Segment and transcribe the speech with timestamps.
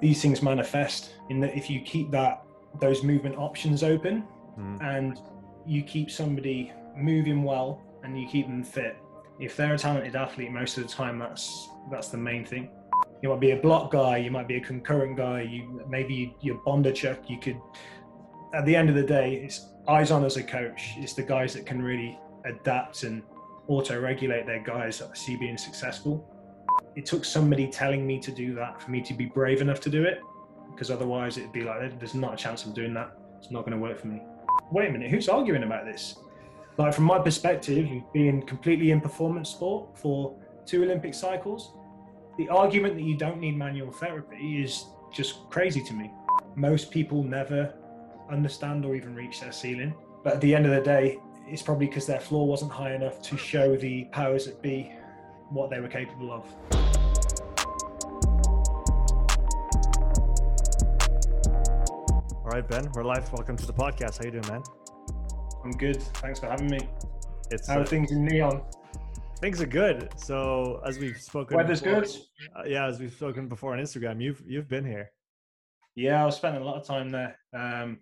[0.00, 2.42] these things manifest in that if you keep that
[2.80, 4.24] those movement options open
[4.58, 4.80] Mm.
[4.82, 5.20] and
[5.66, 8.96] you keep somebody moving well and you keep them fit
[9.38, 12.68] if they're a talented athlete most of the time that's that's the main thing
[13.22, 16.58] you might be a block guy you might be a concurrent guy you maybe you're
[16.66, 17.60] bondarchuk you could
[18.52, 21.54] at the end of the day it's eyes on as a coach it's the guys
[21.54, 23.22] that can really adapt and
[23.68, 26.28] auto regulate their guys that I see being successful
[26.98, 29.88] it took somebody telling me to do that for me to be brave enough to
[29.88, 30.20] do it
[30.72, 33.16] because otherwise it'd be like there's not a chance of doing that.
[33.38, 34.20] It's not going to work for me.
[34.72, 36.16] Wait a minute who's arguing about this?
[36.76, 41.72] Like from my perspective being completely in performance sport for two olympic cycles
[42.36, 46.10] the argument that you don't need manual therapy is just crazy to me.
[46.56, 47.74] Most people never
[48.28, 51.86] understand or even reach their ceiling but at the end of the day it's probably
[51.86, 54.92] because their floor wasn't high enough to show the powers that be
[55.50, 56.77] what they were capable of
[62.58, 63.32] right, Ben, we're live.
[63.32, 64.18] Welcome to the podcast.
[64.18, 64.62] How you doing, man?
[65.64, 66.78] i'm good thanks for having me
[67.50, 68.62] It's how uh, are things in Nyon
[69.40, 70.08] things are good.
[70.16, 72.16] So as we've spoken, weather's before- good
[72.56, 75.10] Uh, yeah, as we've spoken before on Instagram, you've you've been here.
[75.94, 77.98] yeah i've spent a lot of time there um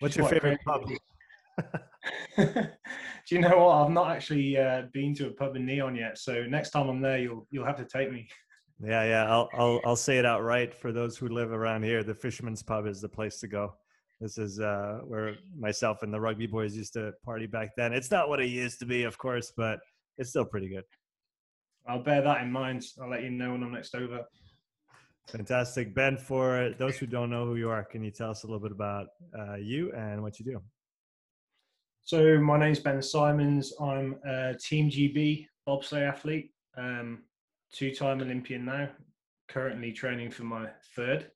[0.00, 0.82] What's your favorite pub?
[2.36, 6.18] do you know what i've not actually uh, been to a pub in Nyon yet
[6.18, 8.28] so next time i'm there you'll you'll have to take me
[8.84, 9.30] Yeah, yeah.
[9.30, 12.02] I'll I'll I'll say it outright for those who live around here.
[12.02, 13.74] The Fisherman's Pub is the place to go.
[14.22, 17.92] This is uh, where myself and the rugby boys used to party back then.
[17.92, 19.80] It's not what it used to be, of course, but
[20.16, 20.84] it's still pretty good.
[21.88, 24.20] i'll bear that in mind i'll let you know when i'm next over
[25.28, 26.16] Fantastic, Ben.
[26.16, 28.72] For those who don't know who you are, can you tell us a little bit
[28.72, 29.06] about
[29.38, 30.60] uh, you and what you do?
[32.02, 33.72] So my name's Ben Simons.
[33.80, 37.22] I'm a Team GB bobsleigh athlete, um,
[37.72, 38.88] two-time Olympian now.
[39.48, 41.30] Currently training for my third.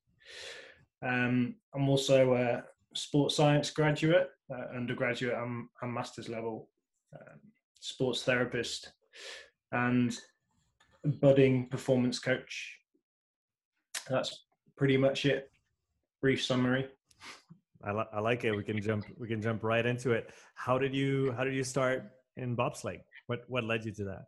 [1.01, 2.63] Um, I'm also a
[2.97, 6.69] sports science graduate, uh, undergraduate and, and master's level
[7.13, 7.39] um,
[7.79, 8.91] sports therapist,
[9.71, 10.17] and
[11.21, 12.77] budding performance coach.
[14.09, 14.45] That's
[14.77, 15.51] pretty much it.
[16.21, 16.87] Brief summary.
[17.83, 18.51] I, li- I like it.
[18.51, 19.05] We can jump.
[19.17, 20.31] We can jump right into it.
[20.55, 22.03] How did you How did you start
[22.35, 23.01] in bobsleigh?
[23.27, 24.23] What What led you to that?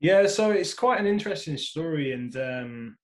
[0.00, 2.96] Yeah, so it's quite an interesting story, and um,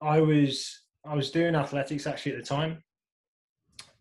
[0.00, 2.82] I was I was doing athletics actually at the time,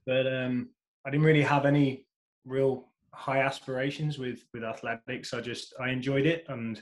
[0.05, 0.69] but um,
[1.05, 2.05] I didn't really have any
[2.45, 5.33] real high aspirations with with athletics.
[5.33, 6.81] I just I enjoyed it, and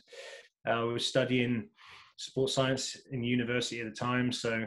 [0.66, 1.70] I was studying
[2.18, 4.66] sports science in university at the time, so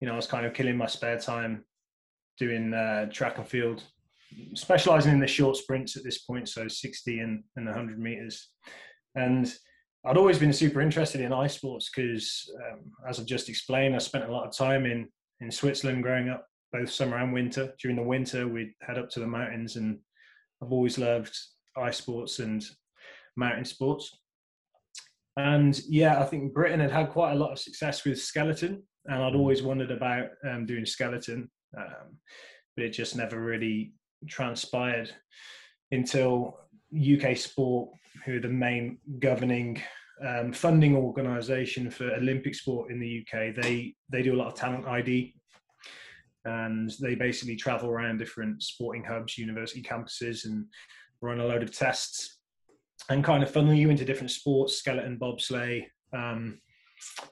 [0.00, 1.64] you know I was kind of killing my spare time
[2.38, 3.82] doing uh, track and field,
[4.54, 8.48] specializing in the short sprints at this point, so 60 and, and 100 meters.
[9.14, 9.52] And
[10.04, 13.98] I'd always been super interested in ice sports because, um, as I've just explained, I
[13.98, 15.08] spent a lot of time in,
[15.40, 17.74] in Switzerland growing up, both summer and winter.
[17.80, 19.98] During the winter, we'd head up to the mountains, and
[20.62, 21.36] I've always loved
[21.76, 22.64] ice sports and
[23.36, 24.18] mountain sports.
[25.36, 29.22] And yeah, I think Britain had had quite a lot of success with skeleton, and
[29.22, 32.18] I'd always wondered about um, doing skeleton, um,
[32.76, 33.92] but it just never really
[34.28, 35.10] transpired
[35.90, 36.58] until
[36.94, 37.90] UK Sport,
[38.24, 39.82] who are the main governing
[40.26, 44.54] um, funding organisation for Olympic sport in the UK, they they do a lot of
[44.54, 45.34] talent ID,
[46.44, 50.66] and they basically travel around different sporting hubs, university campuses, and
[51.20, 52.38] run a load of tests
[53.08, 56.60] and kind of funnel you into different sports, skeleton, bobsleigh, um,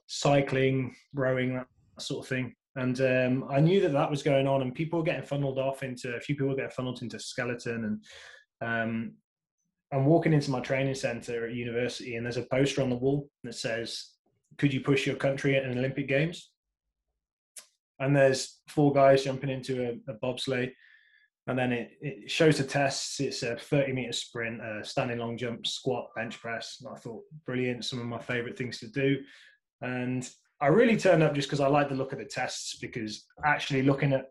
[0.06, 1.66] cycling, rowing, that
[1.98, 2.54] sort of thing.
[2.76, 5.82] And um, I knew that that was going on, and people were getting funneled off
[5.82, 8.00] into a few people getting funneled into skeleton.
[8.60, 9.12] And um,
[9.92, 13.28] I'm walking into my training center at university, and there's a poster on the wall
[13.42, 14.10] that says,
[14.56, 16.52] "Could you push your country at an Olympic Games?"
[18.00, 20.72] And there's four guys jumping into a, a bobsleigh,
[21.46, 23.20] and then it, it shows the tests.
[23.20, 26.78] It's a 30 meter sprint, a standing long jump, squat, bench press.
[26.80, 29.18] And I thought, brilliant, some of my favorite things to do.
[29.82, 30.28] And
[30.60, 33.82] I really turned up just because I like the look of the tests because actually
[33.82, 34.26] looking at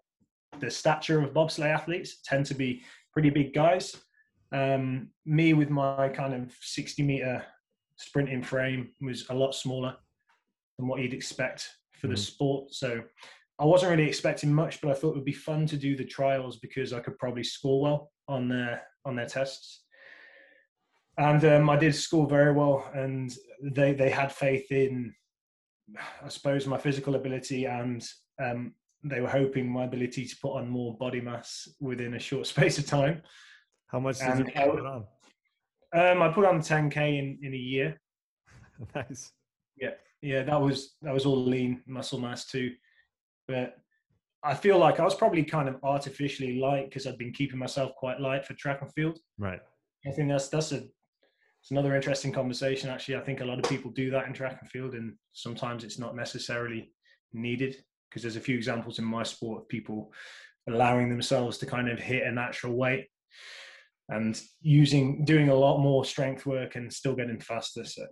[0.59, 2.83] the stature of bobsleigh athletes tend to be
[3.13, 3.95] pretty big guys.
[4.51, 7.43] Um, me with my kind of 60 meter
[7.97, 9.95] sprinting frame was a lot smaller
[10.77, 11.67] than what you'd expect
[11.99, 12.19] for the Mhm.
[12.19, 12.73] sport.
[12.73, 13.03] So
[13.59, 16.05] I wasn't really expecting much, but I thought it would be fun to do the
[16.05, 19.83] trials because I could probably score well on their on their tests.
[21.17, 23.29] And um, I did score very well, and
[23.61, 25.13] they they had faith in,
[26.23, 28.01] I suppose, my physical ability, and
[28.41, 28.73] um,
[29.03, 32.77] they were hoping my ability to put on more body mass within a short space
[32.77, 33.21] of time.
[33.87, 35.05] How much did And you put on?
[35.91, 37.99] Um, I put on 10k in in a year.
[38.95, 39.33] nice.
[40.21, 42.71] Yeah, that was that was all lean muscle mass too.
[43.49, 43.75] But
[44.43, 47.93] I feel like I was probably kind of artificially light because I'd been keeping myself
[47.95, 49.19] quite light for track and field.
[49.37, 49.59] Right.
[50.07, 50.83] I think that's that's a
[51.61, 52.89] it's another interesting conversation.
[52.89, 55.83] Actually, I think a lot of people do that in track and field, and sometimes
[55.83, 56.93] it's not necessarily
[57.33, 60.13] needed because there's a few examples in my sport of people
[60.69, 63.07] allowing themselves to kind of hit a natural weight
[64.09, 67.83] and using doing a lot more strength work and still getting faster.
[67.83, 68.05] So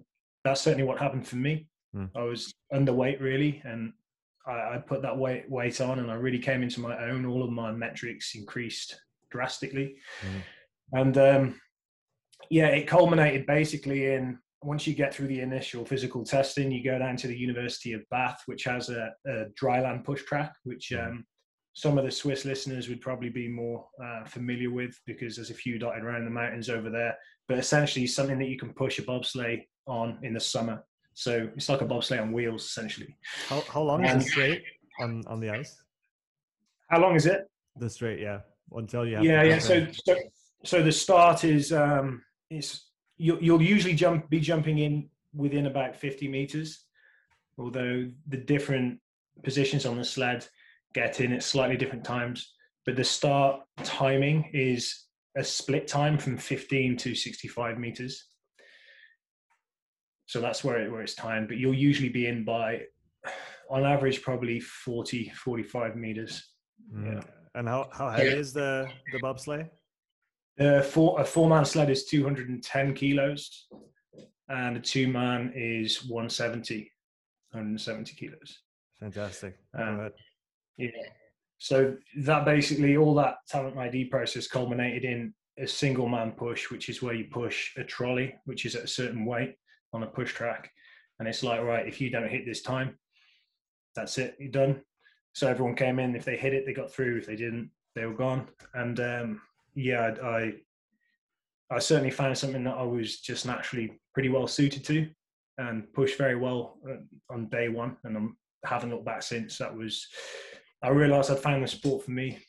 [0.44, 1.68] that's certainly what happened for me.
[1.96, 2.10] Mm.
[2.16, 3.94] I was underweight really, and
[4.48, 7.26] I, I, put that weight weight on, and I really came into my own.
[7.26, 9.00] All of my metrics increased
[9.30, 11.00] drastically, mm.
[11.00, 11.62] and um,
[12.50, 16.98] yeah, it culminated basically in once you get through the initial physical testing, you go
[16.98, 21.06] down to the University of Bath, which has a, a dryland push track, which mm.
[21.06, 21.26] um,
[21.74, 25.56] some of the Swiss listeners would probably be more uh, familiar with because there's a
[25.56, 27.16] few dotted around the mountains over there.
[27.48, 30.84] But essentially, something that you can push a bobsleigh on in the summer.
[31.18, 33.18] So it's like a bobsleigh on wheels, essentially.
[33.48, 34.64] How, how long is the straight
[35.00, 35.82] on, on the ice?
[36.92, 37.50] How long is it?
[37.76, 38.42] The straight, yeah.
[38.72, 39.58] Until you yeah, yeah.
[39.58, 40.16] So, so,
[40.64, 42.22] so the start is um,
[42.52, 42.84] is
[43.18, 46.84] you'll, you'll usually jump be jumping in within about 50 meters,
[47.58, 49.00] although the different
[49.44, 50.46] positions on the sled
[50.94, 52.54] get in at slightly different times.
[52.86, 55.06] But the start timing is
[55.36, 58.28] a split time from 15 to 65 meters.
[60.28, 61.48] So that's where, it, where it's timed.
[61.48, 62.84] But you'll usually be in by,
[63.70, 66.44] on average, probably 40, 45 meters.
[66.94, 67.16] Mm.
[67.16, 67.22] Yeah.
[67.56, 68.36] And how, how heavy yeah.
[68.36, 69.70] is the, the bobsleigh?
[70.58, 73.68] The four, a four man sled is 210 kilos
[74.50, 76.92] and a two man is 170,
[77.52, 78.60] 170 kilos.
[79.00, 79.58] Fantastic.
[79.78, 80.10] Um,
[80.78, 80.90] yeah.
[81.58, 86.90] So that basically all that talent ID process culminated in a single man push, which
[86.90, 89.56] is where you push a trolley, which is at a certain weight
[89.94, 90.72] on a push track.
[91.20, 92.98] And it's like, right, if you don't hit this time,
[93.96, 94.82] that's it, you're done.
[95.34, 96.16] So everyone came in.
[96.16, 97.18] If they hit it, they got through.
[97.18, 98.48] If they didn't, they were gone.
[98.74, 99.42] And um,
[99.76, 100.54] yeah, I,
[101.70, 105.08] I certainly found something that I was just naturally pretty well suited to
[105.58, 106.98] and pushed very well uh,
[107.34, 107.98] on day one.
[108.04, 108.18] And
[108.66, 109.58] I haven't looked back since.
[109.58, 110.08] That was
[110.82, 112.40] I realized I'd found the sport for me.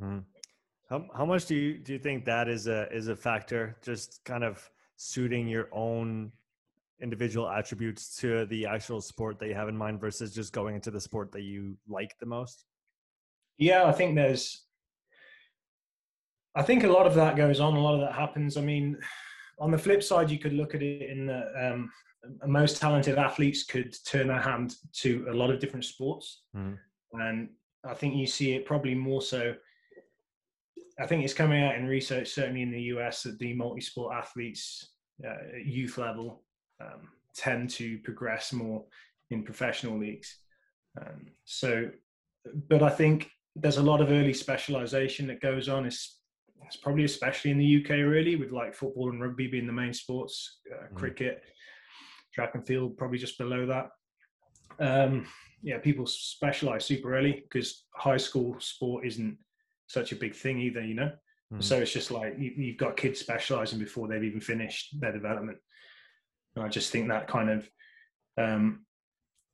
[0.00, 0.24] Mm.
[0.88, 3.76] How how much do you do you think that is a is a factor?
[3.82, 6.32] Just kind of suiting your own
[7.00, 10.90] individual attributes to the actual sport that you have in mind versus just going into
[10.90, 12.64] the sport that you like the most?
[13.58, 14.66] Yeah, I think there's
[16.54, 18.56] I think a lot of that goes on, a lot of that happens.
[18.56, 18.98] I mean,
[19.58, 21.90] on the flip side, you could look at it in the um,
[22.46, 26.42] most talented athletes could turn their hand to a lot of different sports.
[26.56, 26.78] Mm.
[27.14, 27.48] And
[27.84, 29.54] I think you see it probably more so.
[31.00, 34.92] I think it's coming out in research, certainly in the US, that the multi-sport athletes
[35.24, 36.42] uh, at youth level
[36.82, 38.84] um, tend to progress more
[39.30, 40.38] in professional leagues.
[41.00, 41.90] Um, so,
[42.68, 45.86] but I think there's a lot of early specialization that goes on.
[45.86, 46.18] It's,
[46.66, 49.92] it's probably especially in the UK, really, with like football and rugby being the main
[49.92, 50.94] sports, uh, mm.
[50.94, 51.42] cricket,
[52.34, 53.88] track and field, probably just below that.
[54.78, 55.26] Um,
[55.62, 59.38] yeah, people specialize super early because high school sport isn't
[59.86, 61.12] such a big thing either, you know.
[61.52, 61.60] Mm-hmm.
[61.60, 65.58] So it's just like you, have got kids specializing before they've even finished their development.
[66.54, 67.68] And I just think that kind of
[68.38, 68.84] um,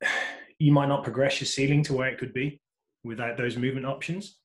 [0.59, 2.61] you might not progress your ceiling to where it could be
[3.03, 4.37] without those movement options.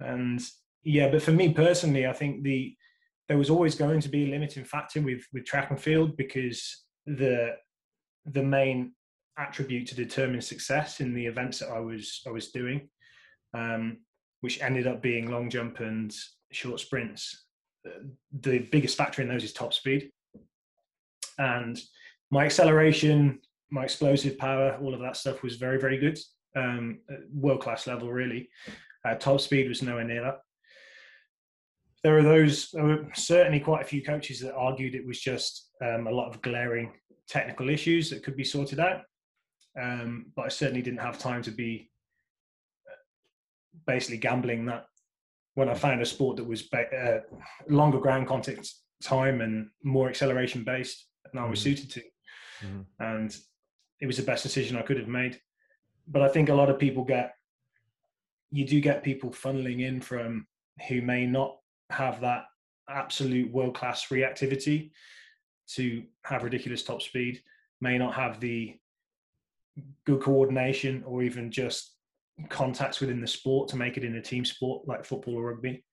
[0.00, 0.40] And
[0.82, 2.74] yeah, but for me personally, I think the
[3.28, 6.84] there was always going to be a limiting factor with with track and field because
[7.06, 7.56] the
[8.26, 8.92] the main
[9.38, 12.88] attribute to determine success in the events that I was I was doing,
[13.54, 13.98] um,
[14.40, 16.12] which ended up being long jump and
[16.50, 17.46] short sprints.
[18.40, 20.10] The biggest factor in those is top speed,
[21.38, 21.80] and
[22.30, 23.38] my acceleration,
[23.70, 26.18] my explosive power, all of that stuff was very very good,
[26.56, 27.00] um,
[27.34, 28.48] world class level really.
[29.04, 30.38] Uh, top speed was nowhere near that.
[32.04, 35.70] There are those, there were certainly quite a few coaches that argued it was just
[35.84, 36.92] um, a lot of glaring
[37.28, 39.02] technical issues that could be sorted out
[39.80, 41.90] um, but I certainly didn't have time to be
[42.86, 42.96] uh,
[43.86, 44.86] basically gambling that
[45.54, 47.18] when I found a sport that was uh,
[47.68, 48.72] longer ground contact
[49.02, 51.70] time and more acceleration based, and I was mm-hmm.
[51.70, 52.00] suited to,
[52.66, 52.80] mm-hmm.
[53.00, 53.36] and
[54.00, 55.40] it was the best decision I could have made.
[56.08, 57.34] But I think a lot of people get,
[58.50, 60.46] you do get people funneling in from
[60.88, 61.56] who may not
[61.90, 62.44] have that
[62.88, 64.90] absolute world class reactivity
[65.74, 67.40] to have ridiculous top speed,
[67.80, 68.76] may not have the
[70.04, 71.94] good coordination or even just
[72.48, 75.84] contacts within the sport to make it in a team sport like football or rugby.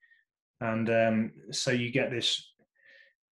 [0.62, 2.49] And um, so you get this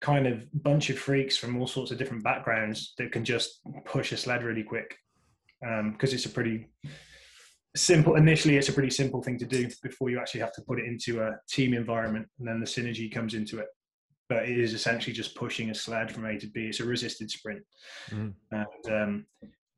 [0.02, 4.12] kind of bunch of freaks from all sorts of different backgrounds that can just push
[4.12, 4.98] a sled really quick.
[5.62, 6.68] Because um, it's a pretty
[7.74, 10.78] simple initially it's a pretty simple thing to do before you actually have to put
[10.78, 13.68] it into a team environment and then the synergy comes into it.
[14.28, 16.66] But it is essentially just pushing a sled from a to b.
[16.66, 17.62] It's a resisted sprint.
[18.10, 18.30] Mm-hmm.
[18.52, 19.26] and um,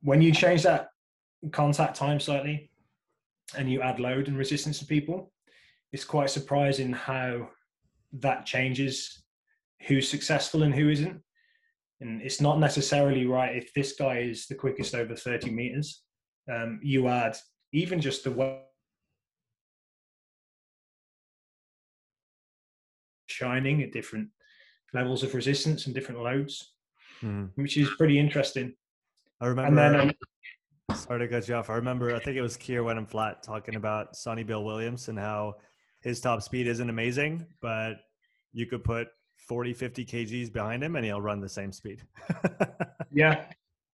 [0.01, 0.87] when you change that
[1.51, 2.71] contact time slightly
[3.57, 5.31] and you add load and resistance to people
[5.91, 7.49] it's quite surprising how
[8.13, 9.22] that changes
[9.87, 11.21] who's successful and who isn't
[12.01, 16.03] and it's not necessarily right if this guy is the quickest over 30 meters
[16.51, 17.37] um, you add
[17.71, 18.61] even just the way
[23.33, 24.29] shining at different
[24.93, 26.73] levels of resistance and different loads,
[27.21, 27.49] mm.
[27.55, 28.73] which is pretty interesting.
[29.41, 29.81] I remember.
[29.81, 30.09] And then,
[30.89, 31.69] um, sorry to cut you off.
[31.69, 32.15] I remember.
[32.15, 35.55] I think it was Keir Wenham Flatt talking about Sonny Bill Williams and how
[36.01, 37.95] his top speed isn't amazing, but
[38.53, 39.07] you could put
[39.47, 42.01] 40, 50 kgs behind him and he'll run the same speed.
[43.11, 43.45] yeah,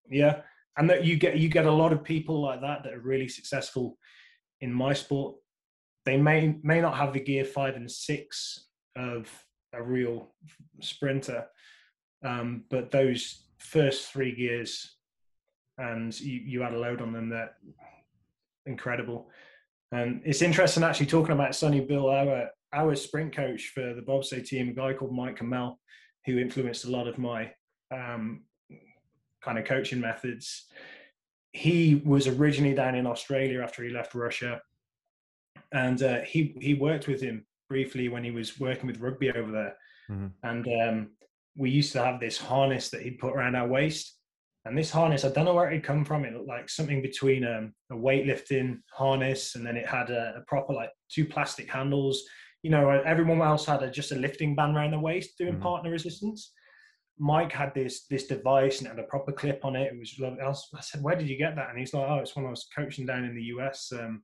[0.08, 0.42] yeah.
[0.76, 3.28] And that you get you get a lot of people like that that are really
[3.28, 3.98] successful
[4.60, 5.36] in my sport.
[6.06, 9.28] They may may not have the gear five and six of
[9.72, 10.32] a real
[10.80, 11.46] sprinter
[12.24, 14.96] um, but those first three gears
[15.78, 17.54] and you, you add a load on them that
[18.66, 19.30] incredible.
[19.92, 24.46] And it's interesting actually talking about Sonny Bill our our sprint coach for the bobsleigh
[24.46, 25.76] team a guy called Mike Khmel
[26.26, 27.50] who influenced a lot of my
[27.92, 28.42] um,
[29.42, 30.66] kind of coaching methods.
[31.52, 34.60] He was originally down in Australia after he left Russia,
[35.72, 39.50] and uh, he he worked with him briefly when he was working with rugby over
[39.50, 39.76] there.
[40.10, 40.26] Mm-hmm.
[40.42, 41.10] And um,
[41.56, 44.16] we used to have this harness that he'd put around our waist.
[44.66, 46.24] And this harness, I don't know where it had come from.
[46.24, 50.40] It looked like something between um, a weightlifting harness, and then it had a, a,
[50.46, 52.22] proper like two plastic handles.
[52.62, 55.62] You know, everyone else had a, just a lifting band around the waist doing mm-hmm.
[55.62, 56.52] partner resistance.
[57.18, 59.92] Mike had this this device and it had a proper clip on it.
[59.92, 60.40] It was lovely.
[60.40, 62.50] I, I, said, "Where did you get that?" And he's like, "Oh, it's when I
[62.50, 63.92] was coaching down in the US.
[63.92, 64.22] Um,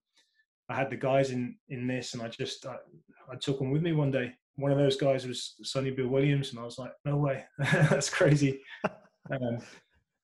[0.69, 2.77] I had the guys in in this, and I just I,
[3.31, 4.33] I, took them with me one day.
[4.57, 8.11] One of those guys was Sonny Bill Williams, and I was like, "No way, that's
[8.11, 8.61] crazy."
[9.31, 9.59] um,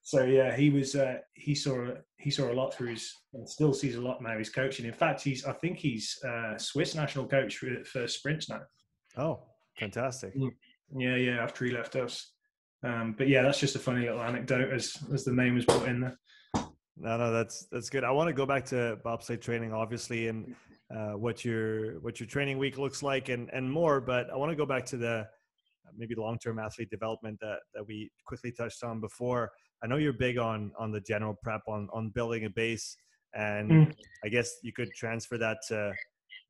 [0.03, 3.73] so yeah, he was uh, he saw he saw a lot through his and still
[3.73, 4.37] sees a lot now.
[4.37, 4.85] He's coaching.
[4.85, 8.63] In fact, he's I think he's uh, Swiss national coach for, for sprints now.
[9.17, 9.45] Oh,
[9.79, 10.37] fantastic!
[10.37, 10.51] Mm.
[10.97, 11.43] Yeah, yeah.
[11.43, 12.33] After he left us.
[12.85, 15.87] Um, but yeah, that's just a funny little anecdote as as the name was brought
[15.87, 16.19] in there.
[16.97, 18.03] No, no, that's that's good.
[18.03, 20.55] I want to go back to bobsleigh training, obviously, and
[20.95, 24.01] uh, what your what your training week looks like, and and more.
[24.01, 25.29] But I want to go back to the
[25.97, 29.53] maybe long term athlete development that that we quickly touched on before.
[29.83, 32.97] I know you're big on on the general prep on on building a base,
[33.35, 33.95] and mm.
[34.25, 35.93] I guess you could transfer that to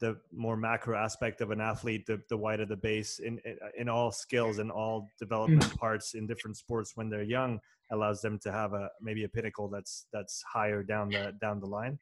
[0.03, 3.41] the more macro aspect of an athlete, the, the wider the base in,
[3.79, 5.79] in all skills and all development mm.
[5.79, 7.61] parts in different sports when they're young
[7.93, 11.67] allows them to have a maybe a pinnacle that's that's higher down the down the
[11.67, 11.99] line.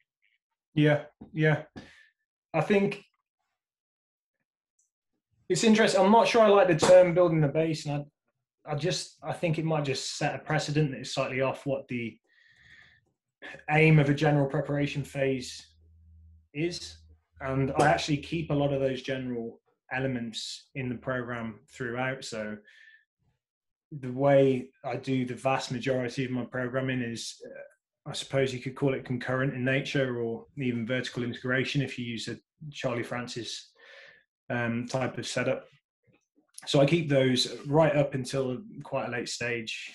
[0.73, 1.63] Yeah, yeah.
[2.53, 3.03] I think
[5.47, 6.01] it's interesting.
[6.01, 8.05] I'm not sure I like the term building the base, and
[8.65, 11.87] I, just I think it might just set a precedent that is slightly off what
[11.87, 12.17] the
[13.69, 15.65] aim of a general preparation phase
[16.53, 16.97] is
[17.41, 19.59] and I actually keep a lot of those general
[19.91, 22.23] elements in the program throughout.
[22.23, 22.57] So
[23.99, 28.59] the way I do the vast majority of my programming is, uh, I suppose you
[28.59, 32.37] could call it concurrent in nature, or even vertical integration if you use a
[32.71, 33.71] Charlie Francis
[34.49, 35.65] um, type of setup.
[36.67, 39.93] So I keep those right up until quite a late stage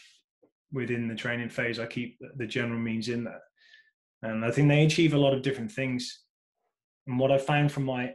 [0.73, 1.79] within the training phase.
[1.79, 3.43] I keep the general means in there,
[4.23, 6.27] and I think they achieve a lot of different things
[7.07, 8.15] and what I found from my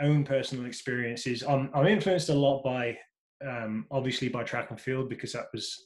[0.00, 2.96] own personal experiences, I'm, I'm influenced a lot by,
[3.46, 5.76] um, obviously, by track and field because that was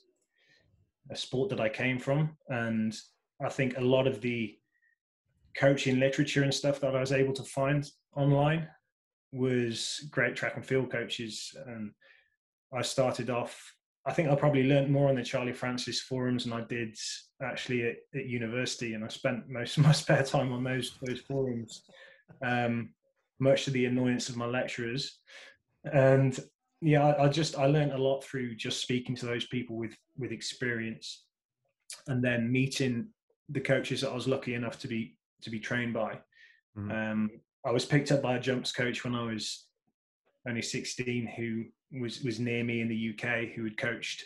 [1.10, 2.36] a sport that I came from.
[2.48, 2.94] And
[3.42, 4.54] I think a lot of the
[5.56, 8.68] coaching literature and stuff that I was able to find online
[9.33, 11.54] was great track and field coaches.
[11.66, 11.92] And
[12.75, 13.75] I started off,
[14.06, 16.97] I think I probably learned more on the Charlie Francis forums than I did
[17.42, 18.95] actually at, at university.
[18.95, 21.83] And I spent most of my spare time on those those forums
[22.45, 22.90] um,
[23.38, 25.18] much to the annoyance of my lecturers.
[25.92, 26.38] And
[26.80, 29.97] yeah, I, I just I learned a lot through just speaking to those people with
[30.18, 31.25] with experience,
[32.06, 33.09] and then meeting
[33.49, 36.18] the coaches that I was lucky enough to be to be trained by.
[36.76, 36.90] Mm-hmm.
[36.90, 37.30] Um,
[37.66, 39.66] I was picked up by a jumps coach when I was
[40.49, 41.64] only 16, who
[42.00, 44.25] was was near me in the UK, who had coached.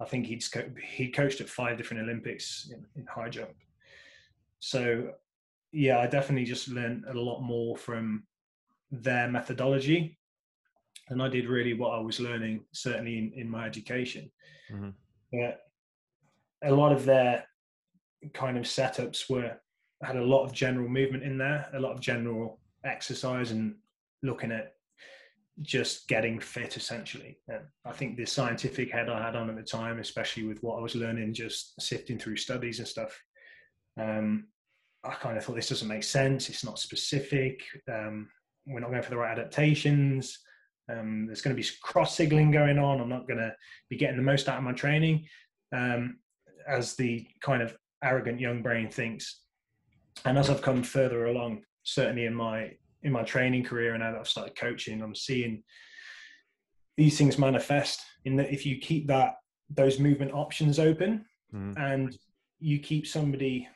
[0.00, 0.44] I think he'd
[0.84, 3.54] he coached at five different Olympics in, in high jump.
[4.60, 5.12] So
[5.72, 8.24] yeah, I definitely just learned a lot more from
[8.90, 10.18] their methodology
[11.08, 14.30] and I did really what I was learning, certainly in, in my education.
[14.72, 14.90] Mm-hmm.
[15.32, 15.60] But
[16.64, 17.44] a lot of their
[18.34, 19.56] kind of setups were
[20.02, 23.76] had a lot of general movement in there, a lot of general exercise, and
[24.22, 24.74] looking at
[25.62, 27.38] just getting fit essentially.
[27.48, 30.78] And I think the scientific head I had on at the time, especially with what
[30.78, 33.18] I was learning, just sifting through studies and stuff,
[33.98, 34.48] um,
[35.02, 36.50] I kind of thought this doesn't make sense.
[36.50, 37.62] It's not specific.
[37.88, 38.28] Um,
[38.66, 40.38] we're not going for the right adaptations.
[40.90, 43.00] Um, there's going to be cross signaling going on.
[43.00, 43.54] I'm not going to
[43.88, 45.26] be getting the most out of my training,
[45.72, 46.18] um,
[46.68, 49.40] as the kind of arrogant young brain thinks.
[50.24, 54.10] And as I've come further along, certainly in my in my training career and now
[54.10, 55.62] that I've started coaching, I'm seeing
[56.96, 59.34] these things manifest in that if you keep that
[59.70, 61.24] those movement options open
[61.54, 61.78] mm.
[61.78, 62.16] and
[62.58, 63.68] you keep somebody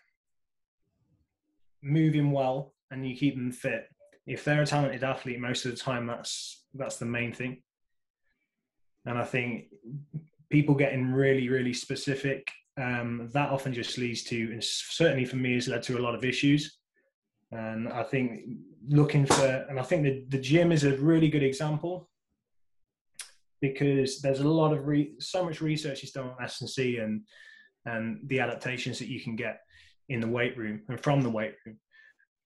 [1.82, 3.84] moving well and you keep them fit
[4.26, 7.60] if they're a talented athlete most of the time that's that's the main thing
[9.06, 9.64] and i think
[10.50, 12.46] people getting really really specific
[12.80, 16.14] um, that often just leads to and certainly for me has led to a lot
[16.14, 16.79] of issues
[17.52, 18.42] and i think
[18.88, 22.08] looking for and i think the, the gym is a really good example
[23.60, 27.22] because there's a lot of re, so much research is done on S&C and
[27.86, 29.60] and the adaptations that you can get
[30.08, 31.78] in the weight room and from the weight room.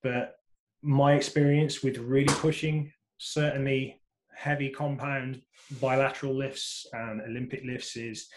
[0.03, 0.35] But
[0.83, 4.01] my experience with really pushing certainly
[4.37, 5.43] heavy compound
[5.81, 8.29] bilateral lifts and Olympic lifts is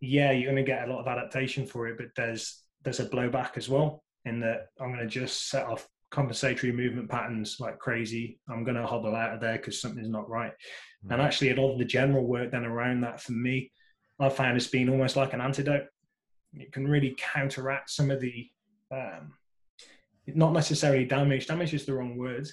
[0.00, 3.06] yeah, you're going to get a lot of adaptation for it, but there's there's a
[3.06, 7.78] blowback as well in that I'm going to just set off compensatory movement patterns like
[7.78, 8.38] crazy.
[8.48, 10.52] I'm going to hobble out of there because something's not right.
[10.52, 11.12] Mm-hmm.
[11.12, 13.72] And actually, a lot of the general work then around that for me,
[14.20, 15.86] I found it's been almost like an antidote.
[16.54, 18.48] It can really counteract some of the,
[18.92, 19.32] um,
[20.28, 21.48] not necessarily damage.
[21.48, 22.48] Damage is the wrong word,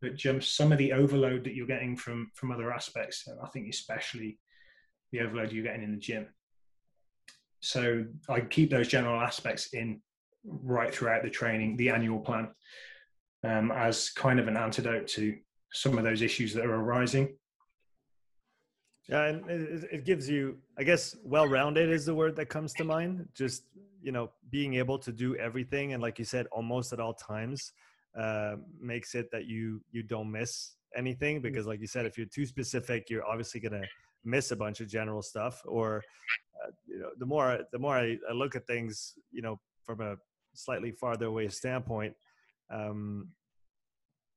[0.00, 3.26] but some of the overload that you're getting from from other aspects.
[3.26, 4.38] And I think especially
[5.10, 6.28] the overload you're getting in the gym.
[7.60, 10.00] So I keep those general aspects in
[10.62, 12.48] right throughout the training, the annual plan,
[13.44, 15.36] um, as kind of an antidote to
[15.72, 17.36] some of those issues that are arising.
[19.08, 22.84] Yeah, and it, it gives you, I guess, well-rounded is the word that comes to
[22.84, 23.26] mind.
[23.34, 23.64] Just
[24.02, 27.72] you know, being able to do everything, and like you said, almost at all times,
[28.18, 31.40] uh, makes it that you you don't miss anything.
[31.40, 33.82] Because, like you said, if you're too specific, you're obviously gonna
[34.24, 35.62] miss a bunch of general stuff.
[35.64, 36.02] Or,
[36.62, 40.00] uh, you know, the more the more I, I look at things, you know, from
[40.00, 40.16] a
[40.58, 42.14] slightly farther away standpoint,
[42.70, 43.28] um,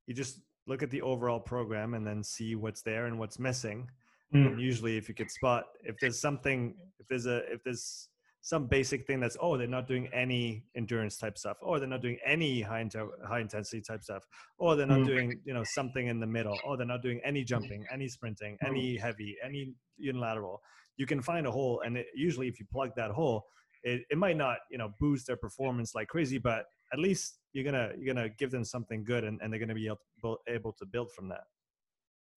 [0.07, 3.89] you just look at the overall program and then see what's there and what's missing.
[4.33, 4.47] Mm.
[4.47, 8.07] And usually, if you could spot if there's something, if there's a if there's
[8.41, 12.01] some basic thing that's oh they're not doing any endurance type stuff or they're not
[12.01, 12.87] doing any high
[13.27, 14.23] high intensity type stuff
[14.57, 15.05] or they're not mm.
[15.05, 18.57] doing you know something in the middle or they're not doing any jumping any sprinting
[18.63, 18.67] mm.
[18.67, 20.59] any heavy any unilateral
[20.97, 23.45] you can find a hole and it, usually if you plug that hole
[23.83, 27.63] it, it might not you know boost their performance like crazy but at least you're
[27.63, 30.85] gonna you're gonna give them something good and, and they're gonna be able, able to
[30.85, 31.43] build from that.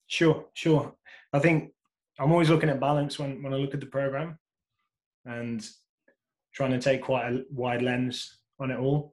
[0.07, 0.95] Sure sure.
[1.33, 1.73] I think
[2.21, 4.39] i'm always looking at balance when when i look at the program
[5.25, 5.69] and
[6.53, 9.13] trying to take quite a wide lens on it all.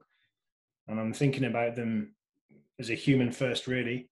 [0.88, 2.14] And i'm thinking about them
[2.78, 4.08] as a human first really.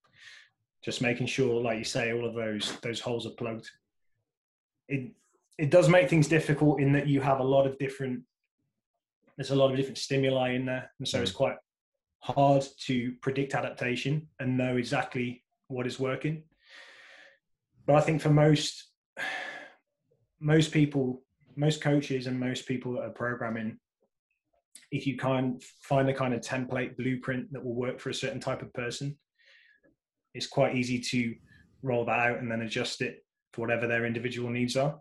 [0.83, 3.70] Just making sure like you say all of those those holes are plugged.
[4.88, 5.12] It
[5.60, 8.22] it does make things difficult in that you have a lot of different
[9.36, 10.90] there's a lot of different stimuli in there.
[10.98, 11.22] And so mm.
[11.22, 11.56] it's quite
[12.18, 16.42] hard to predict adaptation and know exactly what is working.
[17.86, 18.90] But i think for most
[20.40, 21.22] most people
[21.56, 23.78] most coaches and most people that are programming
[24.92, 28.40] if you can't find the kind of template blueprint that will work for a certain
[28.40, 29.18] type of person
[30.34, 31.34] it's quite easy to
[31.82, 35.00] roll that out and then adjust it for whatever their individual needs are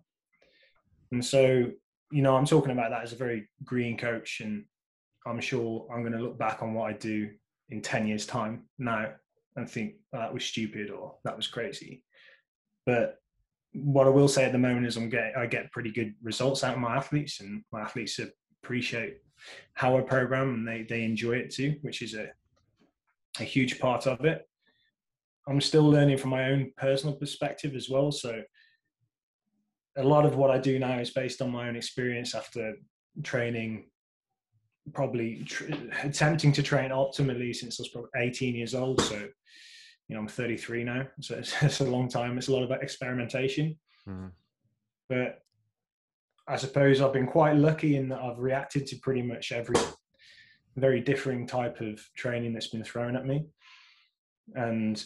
[1.12, 1.72] and so,
[2.12, 4.66] you know, I'm talking about that as a very green coach, and
[5.26, 7.30] I'm sure I'm going to look back on what I do
[7.70, 9.12] in 10 years' time now
[9.56, 12.04] and think oh, that was stupid or that was crazy.
[12.86, 13.18] But
[13.74, 16.64] what I will say at the moment is I'm getting I get pretty good results
[16.64, 18.20] out of my athletes, and my athletes
[18.64, 19.18] appreciate
[19.74, 22.30] how I program and they they enjoy it too, which is a
[23.40, 24.48] a huge part of it.
[25.48, 28.12] I'm still learning from my own personal perspective as well.
[28.12, 28.42] So
[30.00, 32.74] a lot of what I do now is based on my own experience after
[33.24, 33.86] training,
[34.94, 39.02] probably tr- attempting to train optimally since I was probably 18 years old.
[39.02, 39.16] So,
[40.08, 42.38] you know, I'm 33 now, so it's, it's a long time.
[42.38, 43.78] It's a lot about experimentation.
[44.08, 44.28] Mm-hmm.
[45.10, 45.40] But
[46.48, 49.76] I suppose I've been quite lucky in that I've reacted to pretty much every
[50.78, 53.46] very differing type of training that's been thrown at me.
[54.56, 55.04] And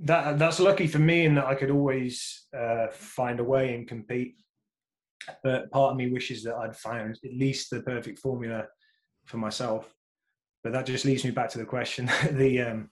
[0.00, 3.86] that that's lucky for me in that I could always uh, find a way and
[3.86, 4.36] compete.
[5.42, 8.66] But part of me wishes that I'd found at least the perfect formula
[9.26, 9.92] for myself.
[10.62, 12.90] But that just leads me back to the question: the um,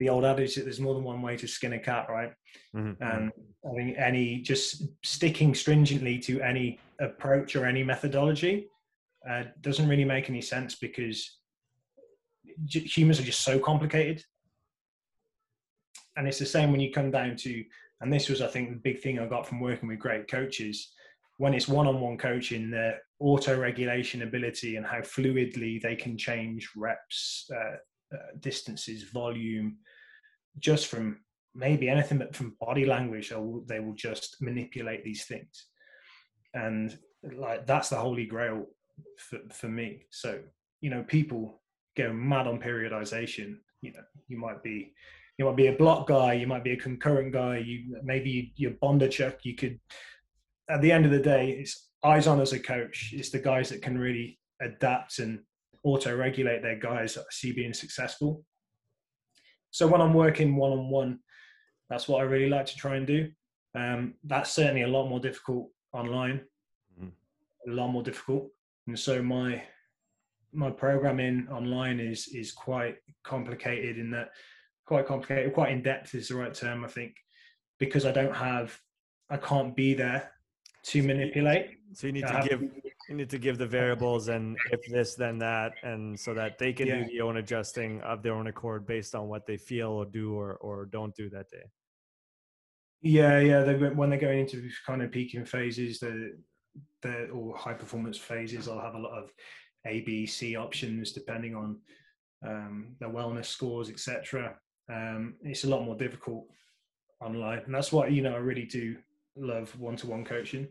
[0.00, 2.32] the old adage that there's more than one way to skin a cat, right?
[2.74, 3.02] Mm-hmm.
[3.02, 3.32] And
[3.64, 8.68] I think any just sticking stringently to any approach or any methodology
[9.28, 11.38] uh, doesn't really make any sense because
[12.66, 14.24] humans are just so complicated.
[16.16, 17.64] And it's the same when you come down to,
[18.00, 20.90] and this was, I think, the big thing I got from working with great coaches.
[21.38, 27.76] When it's one-on-one coaching, their auto-regulation ability and how fluidly they can change reps, uh,
[28.14, 29.78] uh, distances, volume,
[30.58, 31.20] just from
[31.54, 35.66] maybe anything but from body language, will, they will just manipulate these things.
[36.54, 38.66] And like that's the holy grail
[39.16, 40.06] for, for me.
[40.10, 40.40] So,
[40.80, 41.62] you know, people
[41.96, 43.56] go mad on periodization.
[43.80, 44.92] You know, you might be
[45.40, 48.72] you might be a block guy, you might be a concurrent guy, you maybe you're
[48.72, 49.80] Bondarchuk, you could
[50.68, 53.14] at the end of the day, it's eyes on as a coach.
[53.14, 55.40] It's the guys that can really adapt and
[55.82, 58.44] auto regulate their guys that I see being successful.
[59.70, 61.20] So when I'm working one on one,
[61.88, 63.30] that's what I really like to try and do.
[63.74, 66.42] Um, that's certainly a lot more difficult online,
[67.00, 67.70] mm-hmm.
[67.70, 68.50] a lot more difficult.
[68.86, 69.62] And so my
[70.52, 74.32] my programming online is is quite complicated in that
[74.90, 77.14] quite complicated, quite in depth is the right term, I think,
[77.78, 78.76] because I don't have,
[79.30, 80.32] I can't be there
[80.86, 81.78] to manipulate.
[81.92, 82.60] So you need to give
[83.08, 86.72] you need to give the variables and if this then that and so that they
[86.72, 86.98] can yeah.
[86.98, 90.34] do the own adjusting of their own accord based on what they feel or do
[90.34, 91.66] or or don't do that day.
[93.00, 93.60] Yeah, yeah.
[93.62, 96.36] They, when they're going into kind of peaking phases, the
[97.02, 99.30] the or high performance phases, I'll have a lot of
[99.86, 101.78] A, B, C options depending on
[102.44, 104.56] um, their wellness scores, etc.
[104.90, 106.46] Um, it's a lot more difficult
[107.20, 108.96] online, and that's what you know I really do
[109.36, 110.68] love one to one coaching.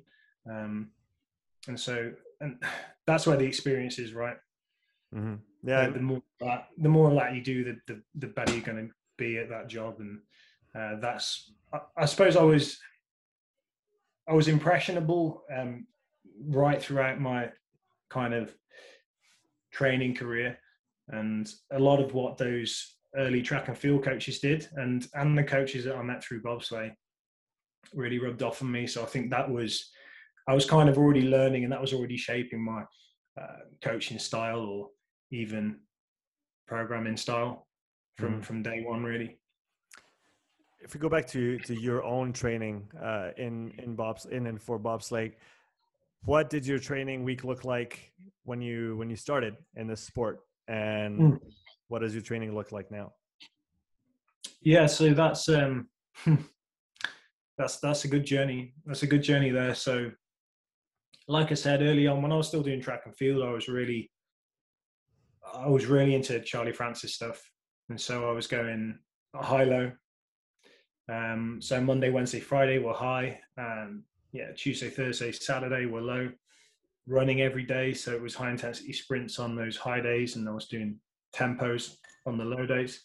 [0.49, 0.89] Um,
[1.67, 2.61] and so and
[3.05, 4.37] that's where the experience is right?
[5.15, 5.35] Mm-hmm.
[5.63, 5.87] yeah.
[5.87, 8.87] the, the, more that the more that you do the, the, the better you're going
[8.87, 9.99] to be at that job.
[9.99, 10.19] And
[10.75, 12.77] uh, that's I, I, suppose i was
[14.27, 15.87] i was impressionable um,
[16.45, 17.49] right throughout my
[18.09, 18.53] kind of
[19.71, 20.59] training career.
[21.07, 25.43] And a lot of what those early track and field coaches did and and the
[25.43, 26.91] coaches that i met through bobsleigh
[27.93, 29.89] really rubbed off on me so i think that was
[30.49, 32.81] I was kind of already learning, and that was already shaping my
[33.39, 34.89] uh, coaching style or
[35.31, 35.79] even
[36.67, 37.67] programming style
[38.17, 38.43] from mm.
[38.43, 39.37] from day one, really.
[40.81, 44.59] If we go back to to your own training uh, in in bobs in and
[44.59, 45.33] for bobsleigh,
[46.25, 48.11] what did your training week look like
[48.43, 51.39] when you when you started in this sport, and mm.
[51.89, 53.11] What does your training look like now?
[54.61, 55.89] Yeah, so that's um,
[57.57, 58.73] that's that's a good journey.
[58.85, 59.75] That's a good journey there.
[59.75, 60.11] So
[61.29, 63.67] like I said early on, when I was still doing track and field, I was
[63.67, 64.11] really,
[65.53, 67.39] I was really into Charlie Francis stuff,
[67.89, 68.97] and so I was going
[69.35, 69.91] high low.
[71.11, 76.29] Um, so Monday, Wednesday, Friday were high, and yeah, Tuesday, Thursday, Saturday were low.
[77.07, 80.51] Running every day, so it was high intensity sprints on those high days, and I
[80.51, 80.99] was doing
[81.35, 83.01] tempos on the low days.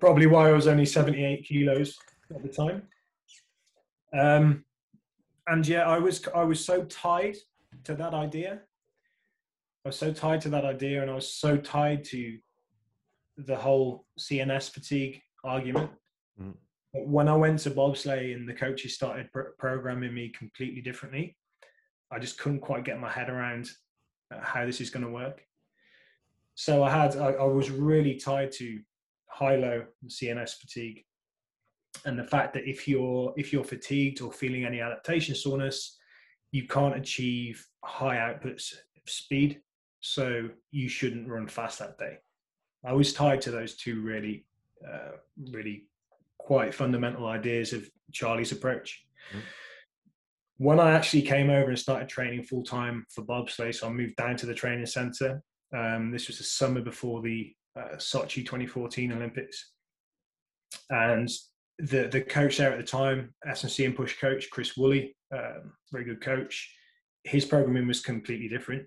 [0.00, 1.96] Probably why I was only 78 kilos
[2.34, 2.82] at the time.
[4.12, 4.64] Um,
[5.46, 7.36] and yeah, I was I was so tied
[7.84, 8.60] to that idea.
[9.84, 12.38] I was so tied to that idea, and I was so tied to
[13.36, 15.90] the whole CNS fatigue argument.
[16.40, 16.54] Mm.
[16.92, 21.36] When I went to bobsleigh and the coaches started pr- programming me completely differently,
[22.10, 23.70] I just couldn't quite get my head around
[24.34, 25.42] uh, how this is going to work.
[26.58, 28.80] So I had I, I was really tied to
[29.28, 31.04] high-low CNS fatigue,
[32.04, 35.96] and the fact that if you're if you're fatigued or feeling any adaptation soreness
[36.50, 39.60] you can't achieve high outputs of speed.
[40.00, 42.16] So you shouldn't run fast that day.
[42.84, 44.44] I was tied to those two really
[44.84, 45.12] uh,
[45.52, 45.84] really
[46.38, 49.04] quite fundamental ideas of charlie's approach.
[49.30, 49.40] Mm-hmm.
[50.56, 54.16] when i actually came over and started training full time for bobsleigh so i moved
[54.16, 55.42] down to the training center
[55.76, 59.72] um, this was the summer before the uh, sochi 2014 olympics
[60.90, 61.28] and
[61.78, 66.04] the the coach there at the time, S&C and push coach Chris Woolley, um, very
[66.04, 66.72] good coach.
[67.24, 68.86] His programming was completely different.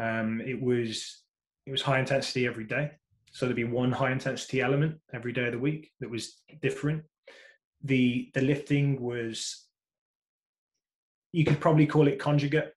[0.00, 1.22] Um, it was
[1.66, 2.92] it was high intensity every day,
[3.30, 7.04] so there'd be one high intensity element every day of the week that was different.
[7.84, 9.66] The the lifting was
[11.32, 12.72] you could probably call it conjugate.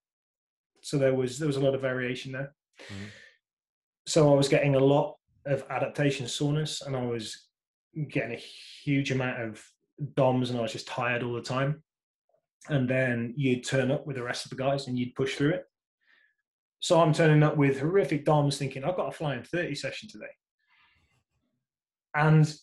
[0.81, 2.53] So there was there was a lot of variation there.
[2.81, 3.05] Mm-hmm.
[4.07, 7.47] So I was getting a lot of adaptation soreness, and I was
[8.09, 8.41] getting a
[8.83, 9.63] huge amount of
[10.15, 11.81] DOMs and I was just tired all the time.
[12.69, 15.51] And then you'd turn up with the rest of the guys and you'd push through
[15.51, 15.65] it.
[16.79, 20.25] So I'm turning up with horrific DOMs thinking, I've got a flying 30 session today.
[22.15, 22.53] And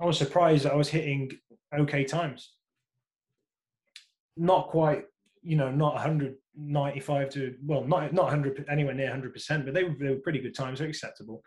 [0.00, 1.30] I was surprised that I was hitting
[1.76, 2.52] okay times.
[4.36, 5.04] Not quite,
[5.42, 6.00] you know, not
[6.58, 10.40] 195 to, well, not, not 100, anywhere near 100%, but they were, they were pretty
[10.40, 11.42] good times, they're acceptable.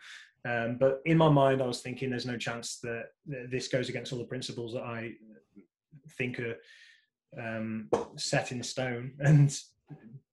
[0.48, 4.12] Um, but in my mind, I was thinking there's no chance that, this goes against
[4.12, 5.12] all the principles that I
[6.16, 6.56] think are
[7.38, 9.12] um, set in stone.
[9.20, 9.54] And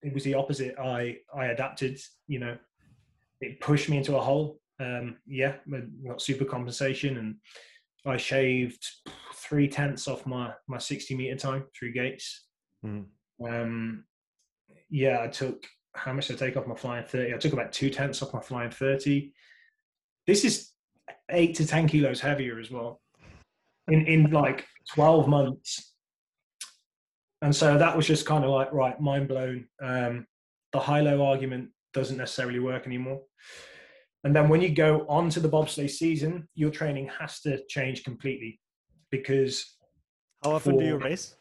[0.01, 0.75] it was the opposite.
[0.79, 1.99] I I adapted.
[2.27, 2.57] You know,
[3.41, 4.59] it pushed me into a hole.
[4.79, 5.55] Um, yeah,
[6.07, 7.35] got super compensation, and
[8.05, 8.85] I shaved
[9.35, 12.45] three tenths off my my sixty meter time through gates.
[12.85, 13.05] Mm.
[13.45, 14.05] Um,
[14.89, 17.33] yeah, I took how much did I take off my flying thirty?
[17.33, 19.33] I took about two tenths off my flying thirty.
[20.27, 20.71] This is
[21.29, 23.01] eight to ten kilos heavier as well.
[23.87, 25.93] In in like twelve months,
[27.41, 30.25] and so that was just kind of like right mind blown um,
[30.71, 33.21] the high low argument doesn't necessarily work anymore
[34.23, 38.03] and then when you go on to the bobsleigh season your training has to change
[38.03, 38.59] completely
[39.09, 39.77] because
[40.43, 41.35] how often for, do you race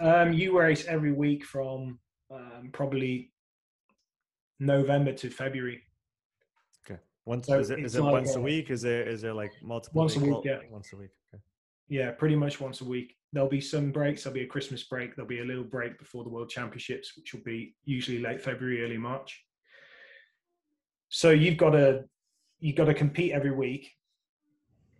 [0.00, 1.98] um, you race every week from
[2.32, 3.30] um, probably
[4.60, 5.82] november to february
[6.84, 9.22] okay once so is it, is it like once a, a week is there is
[9.22, 10.30] there like multiple once week?
[10.30, 11.42] a week yeah once a week okay.
[11.88, 14.22] yeah pretty much once a week there'll be some breaks.
[14.22, 15.16] There'll be a Christmas break.
[15.16, 18.84] There'll be a little break before the World Championships, which will be usually late February,
[18.84, 19.42] early March.
[21.08, 22.04] So you've got to
[22.60, 23.90] you've got to compete every week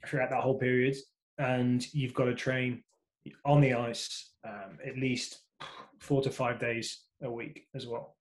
[0.07, 0.97] throughout that whole period,
[1.39, 2.83] and you've got to train
[3.45, 5.41] on the ice um, at least
[6.01, 8.17] four to five days a week as well.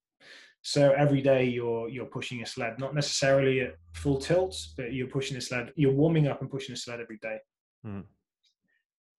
[0.64, 5.08] So every day you're you're pushing a sled, not necessarily at full tilt, but you're
[5.08, 5.72] pushing a sled.
[5.76, 7.38] You're warming up and pushing a sled every day.
[7.86, 8.04] Mm.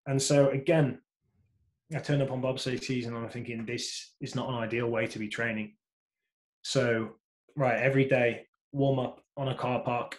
[0.07, 1.01] And so again,
[1.95, 5.07] I turned up on bobsleigh season and I'm thinking this is not an ideal way
[5.09, 5.75] to be training.
[6.62, 7.11] So
[7.57, 10.18] right, every day, warm up on a car park,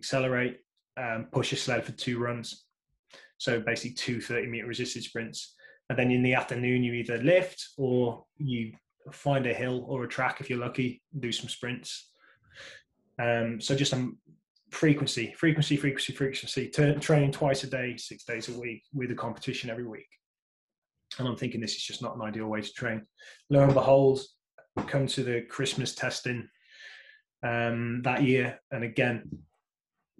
[0.00, 0.60] accelerate,
[0.96, 2.64] um, push a sled for two runs.
[3.38, 5.54] So basically two 30 meter resisted sprints.
[5.88, 8.72] And then in the afternoon, you either lift or you
[9.12, 12.12] find a hill or a track if you're lucky, do some sprints.
[13.18, 14.18] Um, so just some
[14.70, 19.14] frequency, frequency, frequency, frequency, t- training twice a day, six days a week with a
[19.14, 20.08] competition every week.
[21.18, 23.06] And I'm thinking this is just not an ideal way to train.
[23.48, 24.20] Lo and behold,
[24.86, 26.48] come to the Christmas testing
[27.42, 29.30] um, that year, and again,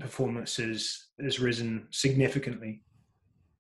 [0.01, 2.83] performance has risen significantly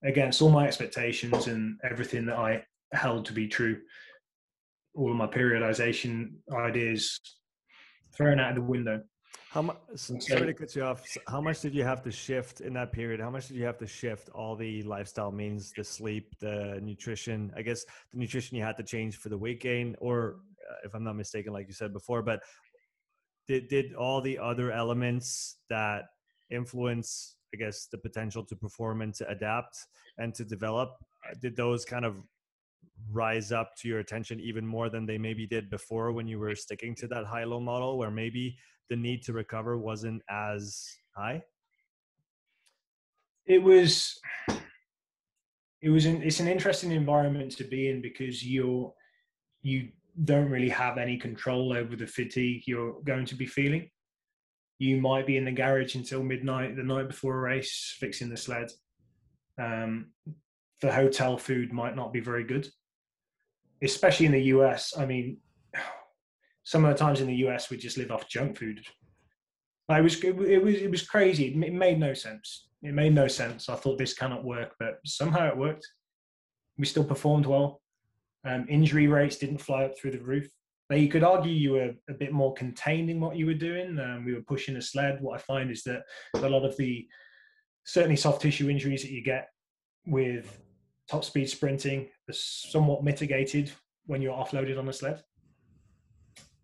[0.04, 3.80] against all my expectations and everything that I held to be true.
[4.94, 7.20] All of my periodization ideas
[8.16, 9.02] thrown out of the window.
[9.50, 9.78] How much?
[9.94, 11.04] Sorry to cut you off.
[11.26, 13.18] How much did you have to shift in that period?
[13.18, 17.50] How much did you have to shift all the lifestyle means, the sleep, the nutrition?
[17.56, 20.94] I guess the nutrition you had to change for the weight gain, or uh, if
[20.94, 22.22] I'm not mistaken, like you said before.
[22.22, 22.42] But
[23.46, 26.04] did did all the other elements that
[26.50, 29.76] influence, I guess, the potential to perform and to adapt
[30.18, 30.90] and to develop,
[31.28, 32.16] uh, did those kind of
[33.10, 36.54] rise up to your attention even more than they maybe did before when you were
[36.54, 38.56] sticking to that high low model, where maybe
[38.90, 41.42] the need to recover wasn't as high?
[43.46, 44.18] It was.
[45.80, 46.06] It was.
[46.06, 48.92] An, it's an interesting environment to be in because you're
[49.62, 49.88] you
[50.24, 53.88] don't really have any control over the fatigue you're going to be feeling.
[54.78, 58.36] You might be in the garage until midnight the night before a race fixing the
[58.36, 58.70] sled.
[59.60, 60.12] Um,
[60.80, 62.68] the hotel food might not be very good,
[63.82, 64.96] especially in the US.
[64.96, 65.38] I mean,
[66.62, 68.80] some of the times in the US we just live off junk food.
[69.90, 71.46] It was it was it was crazy.
[71.46, 72.68] It made no sense.
[72.82, 73.68] It made no sense.
[73.68, 75.86] I thought this cannot work, but somehow it worked.
[76.76, 77.80] We still performed well.
[78.44, 80.48] Um, injury rates didn't fly up through the roof.
[80.90, 83.98] Now you could argue you were a bit more contained in what you were doing.
[83.98, 85.18] Um, we were pushing a sled.
[85.20, 87.06] What I find is that a lot of the
[87.84, 89.48] certainly soft tissue injuries that you get
[90.06, 90.60] with
[91.10, 93.70] top speed sprinting are somewhat mitigated
[94.06, 95.22] when you're offloaded on a sled.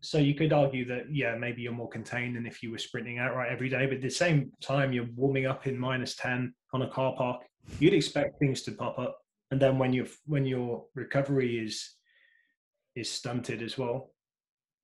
[0.00, 3.18] So you could argue that yeah, maybe you're more contained than if you were sprinting
[3.18, 3.84] outright every day.
[3.86, 7.42] But at the same time, you're warming up in minus ten on a car park.
[7.78, 9.18] You'd expect things to pop up,
[9.50, 11.94] and then when you when your recovery is
[12.96, 14.13] is stunted as well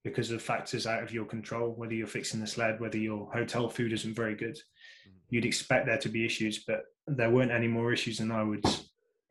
[0.04, 3.68] because of factors out of your control, whether you're fixing the sled, whether your hotel
[3.68, 5.12] food isn't very good, mm.
[5.28, 8.64] you'd expect there to be issues, but there weren't any more issues than I would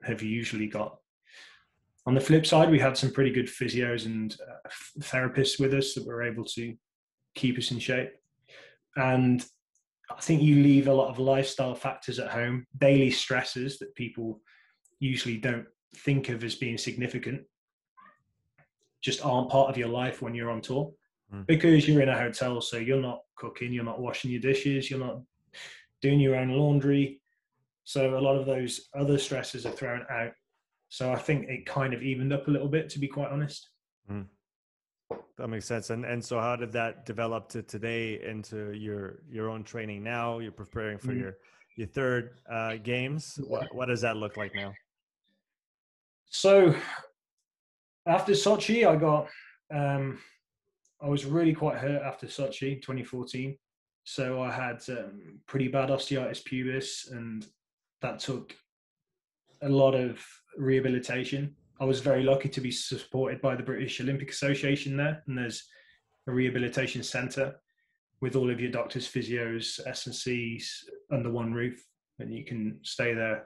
[0.04, 0.98] have usually got
[2.10, 5.94] on the flip side, we had some pretty good physios and uh, therapists with us
[5.94, 6.76] that were able to
[7.36, 8.10] keep us in shape.
[8.96, 9.46] And
[10.10, 14.42] I think you leave a lot of lifestyle factors at home, daily stresses that people
[15.00, 17.42] usually don't think of as being significant.
[19.02, 20.92] Just aren't part of your life when you're on tour
[21.34, 21.46] Mm.
[21.46, 22.60] because you're in a hotel.
[22.60, 25.22] So you're not cooking, you're not washing your dishes, you're not
[26.02, 27.22] doing your own laundry.
[27.84, 30.32] So a lot of those other stresses are thrown out.
[30.90, 33.70] So I think it kind of evened up a little bit, to be quite honest.
[35.38, 35.90] That makes sense.
[35.92, 40.40] And and so how did that develop to today into your your own training now?
[40.40, 41.20] You're preparing for Mm.
[41.20, 41.38] your
[41.78, 43.40] your third uh, games.
[43.48, 44.74] What what does that look like now?
[46.26, 46.76] So
[48.10, 49.28] after Sochi, I got,
[49.74, 50.20] um,
[51.02, 53.56] I was really quite hurt after Sochi 2014.
[54.04, 57.46] So I had um, pretty bad osteitis pubis, and
[58.02, 58.56] that took
[59.62, 60.20] a lot of
[60.58, 61.56] rehabilitation.
[61.80, 65.68] I was very lucky to be supported by the British Olympic Association there, and there's
[66.28, 67.56] a rehabilitation centre
[68.22, 71.80] with all of your doctors, physios, S and Cs under one roof,
[72.18, 73.46] and you can stay there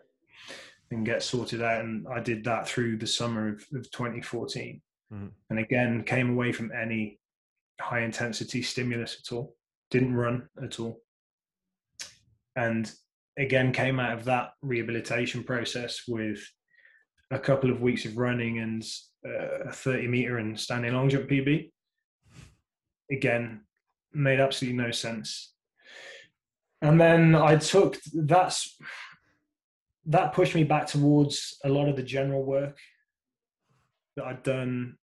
[0.94, 1.82] and get sorted out.
[1.82, 4.82] And I did that through the summer of, of 2014.
[5.12, 5.32] Mhm.
[5.50, 7.20] And again, came away from any
[7.80, 9.56] high intensity stimulus at all,
[9.90, 11.02] didn't run at all.
[12.56, 12.92] And
[13.38, 16.40] again, came out of that rehabilitation process with
[17.32, 18.84] a couple of weeks of running and
[19.26, 21.72] uh, a 30 meter and standing long jump PB.
[23.12, 23.62] Again,
[24.14, 25.54] made absolutely no sense.
[26.82, 28.78] And then I took that's
[30.06, 32.78] that pushed me back towards a lot of the general work
[34.16, 34.98] that I'd done,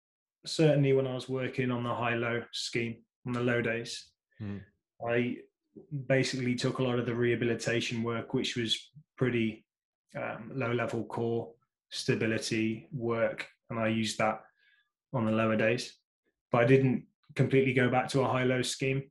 [0.45, 4.11] certainly when I was working on the high low scheme on the low days.
[4.41, 4.61] Mm.
[5.07, 5.37] I
[6.07, 9.65] basically took a lot of the rehabilitation work, which was pretty
[10.17, 11.53] um, low level core
[11.91, 14.43] stability work, and I used that
[15.13, 15.95] on the lower days.
[16.53, 19.05] But I didn't completely go back to a high low scheme.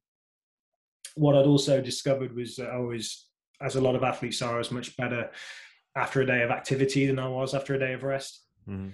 [1.16, 3.28] What I'd also discovered was that I was,
[3.62, 5.32] as a lot of athletes are, I was much better
[6.00, 8.46] after a day of activity than I was after a day of rest.
[8.68, 8.94] Mhm.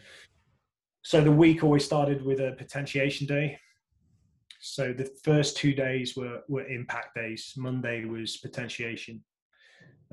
[1.04, 3.60] So the week always started with a potentiation day.
[4.60, 7.54] So the first two days were, were impact days.
[7.56, 9.24] Monday was potentiation.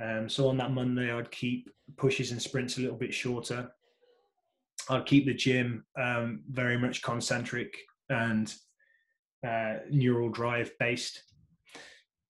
[0.02, 3.72] Um, so on that Monday, I'd keep pushes and sprints a little bit shorter.
[4.90, 7.74] I'd keep the gym um, very much concentric
[8.10, 8.52] and
[9.46, 11.22] uh, neural drive based.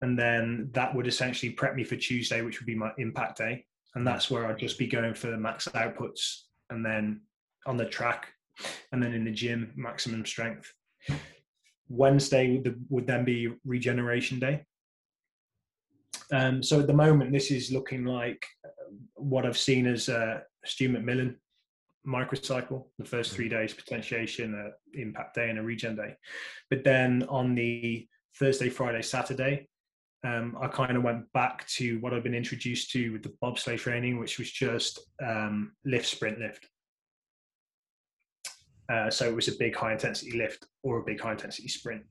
[0.03, 3.67] And then that would essentially prep me for Tuesday, which would be my impact day.
[3.95, 7.21] And that's where I'd just be going for the max outputs and then
[7.67, 8.29] on the track
[8.93, 10.73] and then in the gym, maximum strength.
[11.89, 14.65] Wednesday would, would then be regeneration day.
[16.33, 18.45] Um, so at the moment, this is looking like
[19.15, 21.37] what I've seen as a Stu McMillan
[22.07, 22.87] microcycle.
[22.99, 26.17] The first three days, potentiation, uh, impact day, and a regen day.
[26.71, 29.69] But then on the Thursday, Friday, Saturday,
[30.25, 33.79] um, I kind of went back to what I've been introduced to with the bobsleigh
[33.79, 36.69] training, which was just um, lift, sprint, lift.
[38.89, 42.03] Uh, so it was a big high intensity lift or a big high intensity sprint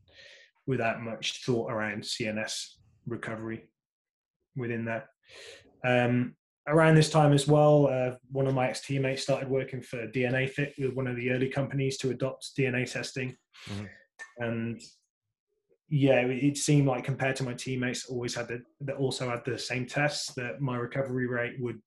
[0.68, 3.70] without much thought around CNS recovery
[4.56, 5.08] within that.
[5.84, 6.36] Um,
[6.68, 10.50] around this time as well, uh, one of my ex teammates started working for DNA
[10.50, 13.36] Fit with one of the early companies to adopt DNA testing.
[13.70, 13.90] Mhm.
[14.38, 14.82] And
[15.94, 19.60] yeah, it seemed like compared to my teammates, always had the, that also had the
[19.60, 21.82] same tests, that my recovery rate would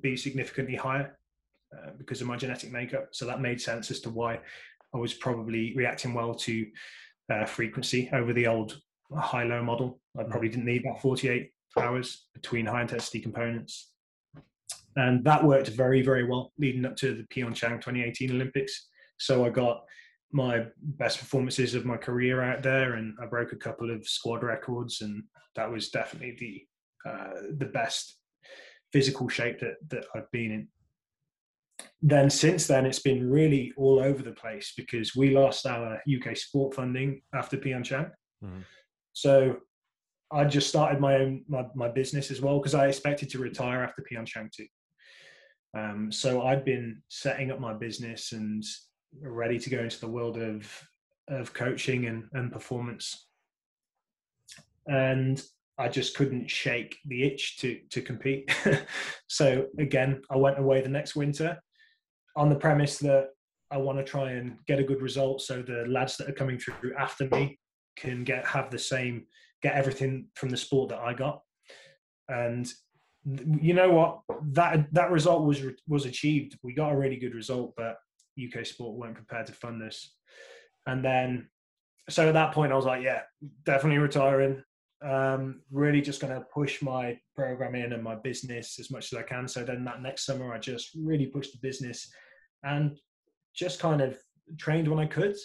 [0.00, 1.16] be significantly higher
[1.72, 3.10] uh, because of my genetic makeup.
[3.12, 4.40] So that made sense as to why
[4.92, 6.66] I was probably reacting well to
[7.30, 8.80] uh, frequency over the old
[9.16, 10.00] high low model.
[10.18, 13.92] I probably didn't need that 48 hours between high intensity components.
[14.96, 18.88] And that worked very, very well leading up to the Pyeongchang 2018 Olympics.
[19.16, 19.84] So I got
[20.34, 24.42] my best performances of my career out there and I broke a couple of squad
[24.42, 25.22] records and
[25.54, 28.18] that was definitely the uh, the best
[28.92, 30.68] physical shape that, that I've been in
[32.02, 36.36] then since then it's been really all over the place because we lost our UK
[36.36, 38.10] sport funding after Pyeongchang.
[38.42, 38.64] Mhm.
[39.12, 39.58] So
[40.32, 43.84] I just started my own my, my business as well because I expected to retire
[43.84, 44.66] after Pyeongchang too.
[45.76, 48.64] Um, so I'd been setting up my business and
[49.22, 50.70] ready to go into the world of
[51.28, 53.28] of coaching and, and performance.
[54.86, 55.42] And
[55.78, 58.54] I just couldn't shake the itch to to compete.
[59.28, 61.58] so again, I went away the next winter
[62.36, 63.28] on the premise that
[63.70, 66.58] I want to try and get a good result so the lads that are coming
[66.58, 67.58] through after me
[67.96, 69.26] can get have the same
[69.62, 71.40] get everything from the sport that I got.
[72.28, 72.70] And
[73.24, 74.20] you know what
[74.52, 76.58] that that result was was achieved.
[76.62, 77.96] We got a really good result, but
[78.38, 80.16] UK sport weren't prepared to fund this.
[80.86, 81.48] And then
[82.10, 83.22] so at that point I was like, yeah,
[83.64, 84.62] definitely retiring
[85.04, 89.22] um, really just going to push my programming and my business as much as I
[89.22, 89.46] can.
[89.46, 92.10] So then that next summer, I just really pushed the business
[92.62, 92.98] and
[93.54, 94.16] just kind of
[94.56, 95.36] trained when I could.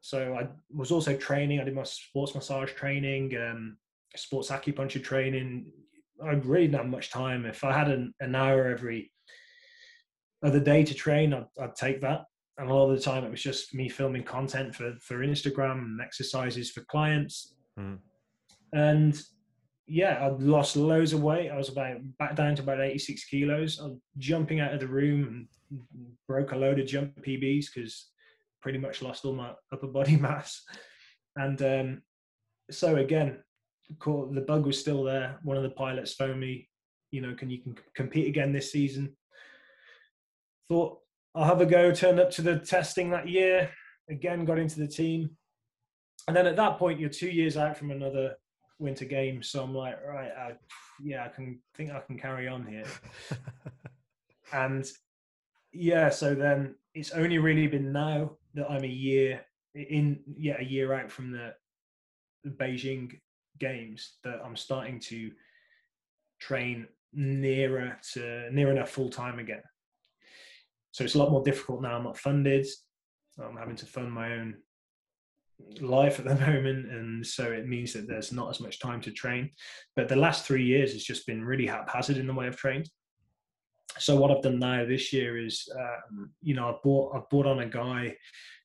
[0.00, 1.60] So I was also training.
[1.60, 3.76] I did my sports massage training, um,
[4.14, 5.66] sports acupuncture training.
[6.24, 7.46] I really didn't have much time.
[7.46, 9.10] If I had an, an hour every
[10.42, 12.24] other day to train, I'd, I'd take that.
[12.58, 15.78] And a lot of the time, it was just me filming content for for Instagram
[15.78, 17.54] and exercises for clients.
[17.78, 17.98] Mm.
[18.72, 19.20] And
[19.86, 21.50] yeah, I'd lost loads of weight.
[21.50, 23.78] I was about back down to about 86 kilos.
[23.78, 25.82] I'm jumping out of the room and
[26.26, 28.08] broke a load of jump PBs because
[28.60, 30.62] pretty much lost all my upper body mass.
[31.36, 32.02] And um,
[32.70, 33.38] so again,
[34.04, 35.38] the bug was still there.
[35.42, 36.68] One of the pilots phoned me,
[37.10, 39.16] you know, can you can compete again this season?
[40.68, 40.98] Thought
[41.34, 41.92] I'll have a go.
[41.92, 43.70] Turned up to the testing that year.
[44.10, 45.30] Again, got into the team.
[46.26, 48.34] And then at that point, you're two years out from another
[48.78, 49.50] winter games.
[49.50, 50.52] So I'm like, right, I,
[51.02, 52.84] yeah, I can think I can carry on here.
[54.52, 54.86] and
[55.72, 59.42] yeah, so then it's only really been now that I'm a year
[59.74, 61.54] in, yeah, a year out from the,
[62.44, 63.18] the Beijing
[63.58, 65.30] games that I'm starting to
[66.40, 69.62] train nearer to near enough full time again.
[70.92, 71.96] So it's a lot more difficult now.
[71.96, 72.66] I'm not funded.
[73.42, 74.56] I'm having to fund my own
[75.80, 79.10] life at the moment and so it means that there's not as much time to
[79.10, 79.50] train
[79.96, 82.88] but the last three years has just been really haphazard in the way i've trained
[83.98, 87.46] so what i've done now this year is um, you know i've bought i've brought
[87.46, 88.14] on a guy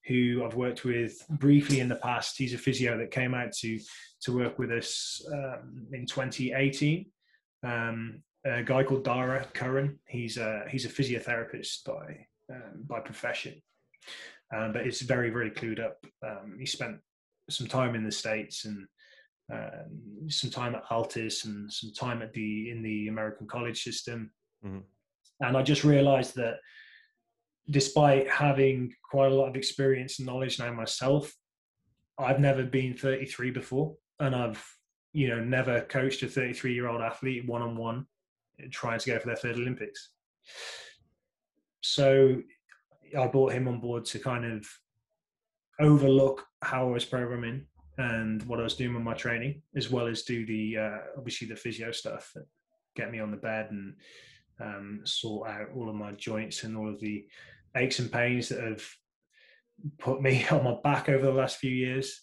[0.06, 3.80] who i've worked with briefly in the past he's a physio that came out to
[4.22, 7.06] to work with us um, in 2018
[7.64, 10.00] um, a guy called dara curran.
[10.08, 13.62] He's a he's a physiotherapist by um, by profession.
[14.56, 16.06] Um, but it's very very clued up.
[16.26, 16.98] Um, he spent
[17.50, 18.88] some time in the states and
[19.52, 24.32] um, some time at Altis and some time at the in the American college system,
[24.66, 24.80] mm-hmm.
[25.42, 26.56] and I just realised that
[27.70, 31.34] despite having quite a lot of experience and knowledge now myself,
[32.18, 34.66] I've never been 33 before, and I've
[35.14, 38.06] you know never coached a 33 year old athlete one on one
[38.72, 40.10] trying to go for their third Olympics.
[41.82, 42.42] So
[43.18, 44.66] I brought him on board to kind of
[45.80, 47.66] overlook how I was programming
[47.98, 51.48] and what I was doing with my training, as well as do the uh, obviously
[51.48, 52.34] the physio stuff,
[52.96, 53.96] get me on the bed and
[54.60, 57.26] um, sort out all of my joints and all of the
[57.76, 58.84] aches and pains that have
[60.00, 62.22] put me on my back over the last few years.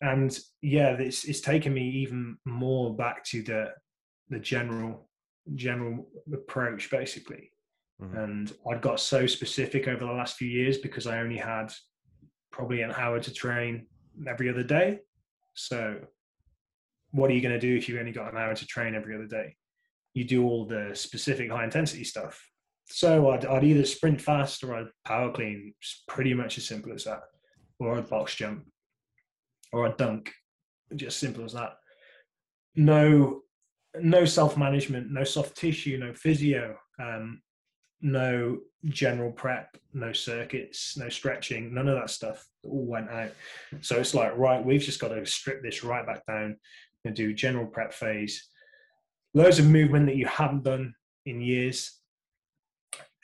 [0.00, 3.72] And yeah, it's it's taken me even more back to the
[4.28, 5.07] the general
[5.54, 7.50] general approach basically
[8.02, 8.16] Mm-hmm.
[8.16, 11.72] And I'd got so specific over the last few years because I only had
[12.50, 13.86] probably an hour to train
[14.26, 15.00] every other day.
[15.54, 15.98] So,
[17.10, 19.14] what are you going to do if you've only got an hour to train every
[19.14, 19.56] other day?
[20.14, 22.40] You do all the specific high intensity stuff.
[22.86, 25.74] So, I'd, I'd either sprint fast or I'd power clean.
[25.80, 27.22] It's pretty much as simple as that.
[27.80, 28.64] Or I'd box jump
[29.72, 30.32] or I'd dunk.
[30.94, 31.74] Just simple as that.
[32.74, 33.42] No
[34.02, 36.76] no self management, no soft tissue, no physio.
[37.00, 37.40] Um,
[38.00, 43.30] no general prep, no circuits, no stretching, none of that stuff all went out.
[43.80, 46.56] So it's like, right, we've just got to strip this right back down
[47.04, 48.48] and do general prep phase.
[49.34, 50.94] Loads of movement that you haven't done
[51.26, 51.98] in years.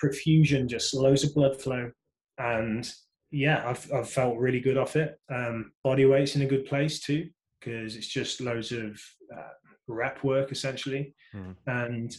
[0.03, 1.91] Perfusion, just loads of blood flow.
[2.39, 2.91] And
[3.31, 5.19] yeah, I've, I've felt really good off it.
[5.33, 7.29] Um, body weight's in a good place too,
[7.61, 9.01] because it's just loads of
[9.35, 9.53] uh,
[9.87, 11.15] rep work essentially.
[11.35, 11.57] Mm.
[11.67, 12.17] And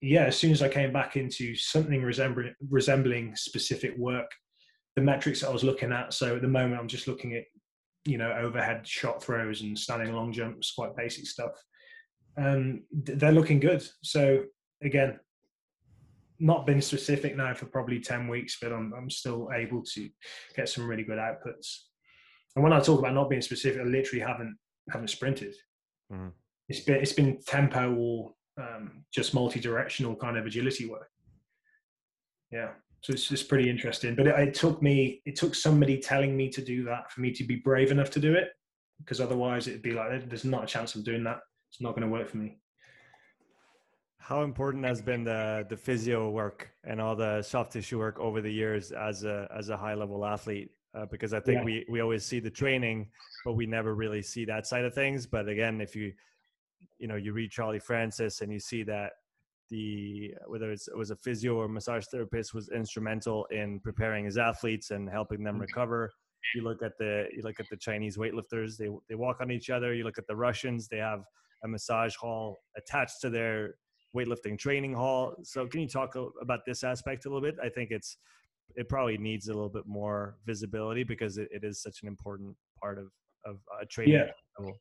[0.00, 4.30] yeah, as soon as I came back into something resembling resembling specific work,
[4.94, 6.12] the metrics I was looking at.
[6.12, 7.44] So at the moment, I'm just looking at
[8.04, 11.52] you know overhead shot throws and standing long jumps, quite basic stuff.
[12.38, 13.86] Um, they're looking good.
[14.02, 14.44] So
[14.82, 15.18] again,
[16.38, 20.08] not been specific now for probably ten weeks, but I'm I'm still able to
[20.54, 21.84] get some really good outputs.
[22.54, 24.56] And when I talk about not being specific, I literally haven't
[24.90, 25.54] haven't sprinted.
[26.12, 26.28] Mm-hmm.
[26.68, 31.10] It's been it's been tempo or um, just multi-directional kind of agility work.
[32.50, 32.70] Yeah,
[33.02, 34.14] so it's just pretty interesting.
[34.14, 37.32] But it, it, took me, it took somebody telling me to do that for me
[37.32, 38.50] to be brave enough to do it,
[38.98, 41.40] because otherwise it'd be like, there's not a chance of doing that.
[41.70, 42.58] It's not going to work for me.
[44.18, 48.40] How important has been the the physio work and all the soft tissue work over
[48.40, 50.70] the years as a as a high level athlete?
[50.96, 51.64] Uh, because I think yeah.
[51.64, 53.08] we we always see the training,
[53.44, 55.26] but we never really see that side of things.
[55.26, 56.12] But again, if you
[56.98, 59.12] you know you read Charlie Francis and you see that
[59.70, 64.90] the whether it was a physio or massage therapist was instrumental in preparing his athletes
[64.90, 65.62] and helping them mm-hmm.
[65.62, 66.12] recover.
[66.54, 69.70] You look at the you look at the Chinese weightlifters; they they walk on each
[69.70, 69.94] other.
[69.94, 71.24] You look at the Russians; they have
[71.64, 73.74] a massage hall attached to their
[74.16, 75.34] weightlifting training hall.
[75.42, 77.56] So, can you talk about this aspect a little bit?
[77.62, 78.16] I think it's
[78.76, 82.54] it probably needs a little bit more visibility because it, it is such an important
[82.80, 83.06] part of
[83.44, 84.26] of uh, training yeah.
[84.58, 84.78] level.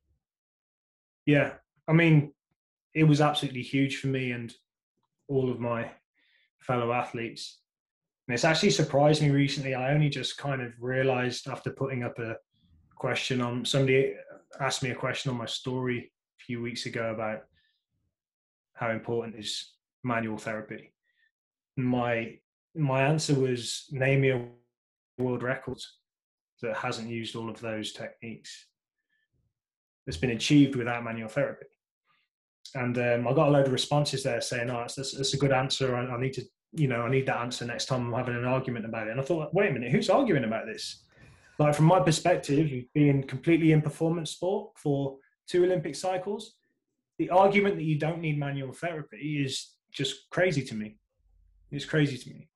[1.25, 1.53] Yeah,
[1.88, 2.33] I mean,
[2.93, 4.53] it was absolutely huge for me and
[5.27, 5.91] all of my
[6.59, 7.59] fellow athletes.
[8.27, 9.75] And it's actually surprised me recently.
[9.75, 12.38] I only just kind of realized after putting up a
[12.95, 14.15] question on somebody
[14.59, 17.41] asked me a question on my story a few weeks ago about
[18.73, 19.73] how important is
[20.03, 20.93] manual therapy.
[21.77, 22.39] My
[22.75, 24.47] my answer was name me a
[25.17, 25.79] world record
[26.61, 28.67] that hasn't used all of those techniques
[30.05, 31.67] that's been achieved without manual therapy.
[32.74, 35.95] And um, I got a load of responses there saying, "Oh, that's a good answer.
[35.95, 36.43] I, I, need to,
[36.74, 39.20] you know, I need that answer next time I'm having an argument about it." And
[39.20, 41.03] I thought, wait a minute, who's arguing about this?
[41.57, 46.55] Like from my perspective, being completely in performance sport for two Olympic cycles,
[47.18, 50.97] the argument that you don't need manual therapy is just crazy to me.
[51.72, 52.49] It's crazy to me.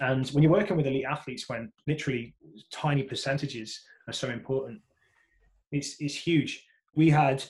[0.00, 2.34] And when you're working with elite athletes, when literally
[2.70, 4.80] tiny percentages are so important,
[5.72, 6.64] it's it's huge.
[6.94, 7.44] We had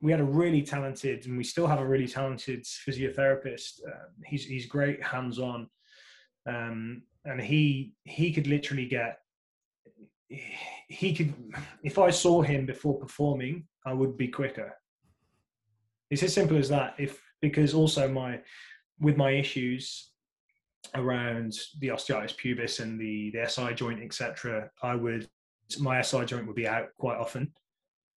[0.00, 3.80] we had a really talented, and we still have a really talented physiotherapist.
[3.86, 5.68] Uh, he's he's great, hands on,
[6.46, 9.18] um, and he he could literally get
[10.28, 11.34] he could
[11.82, 14.74] if I saw him before performing, I would be quicker.
[16.10, 16.94] It's as simple as that.
[16.98, 18.40] If because also my
[19.00, 20.10] with my issues
[20.94, 25.28] around the osteitis pubis and the the SI joint, etc., I would
[25.80, 27.52] my SI joint would be out quite often,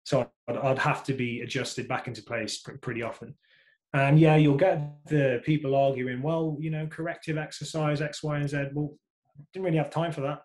[0.04, 3.36] so I'd, I'd have to be adjusted back into place pretty often.
[3.94, 8.50] And yeah, you'll get the people arguing, well, you know, corrective exercise X, Y, and
[8.50, 8.68] Z.
[8.74, 8.96] Well,
[9.54, 10.44] didn't really have time for that.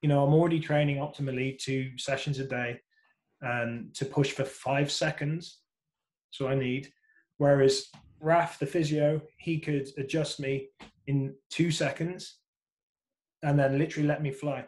[0.00, 2.80] You know, I'm already training optimally two sessions a day,
[3.42, 5.58] and to push for five seconds.
[6.30, 6.90] So I need.
[7.36, 7.86] Whereas
[8.20, 10.68] Raf, the physio, he could adjust me
[11.06, 12.38] in two seconds
[13.42, 14.64] and then literally let me fly.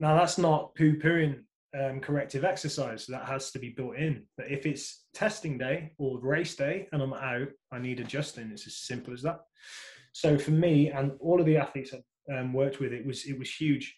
[0.00, 1.44] Now, that's not poo pooing
[1.78, 3.06] um, corrective exercise.
[3.06, 4.24] That has to be built in.
[4.36, 8.50] But if it's testing day or race day and I'm out, I need adjusting.
[8.50, 9.40] It's as simple as that.
[10.12, 13.38] So for me and all of the athletes I um, worked with, it was it
[13.38, 13.96] was huge.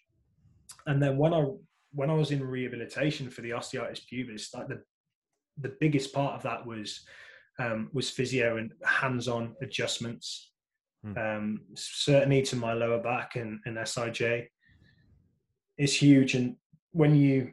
[0.86, 1.46] And then when I
[1.92, 4.82] when I was in rehabilitation for the osteitis pubis, like the
[5.58, 7.04] the biggest part of that was
[7.58, 10.52] um, was physio and hands-on adjustments.
[11.04, 11.18] Hmm.
[11.18, 14.46] Um, certainly to my lower back and, and SIJ
[15.78, 16.34] is huge.
[16.34, 16.56] And
[16.92, 17.52] when you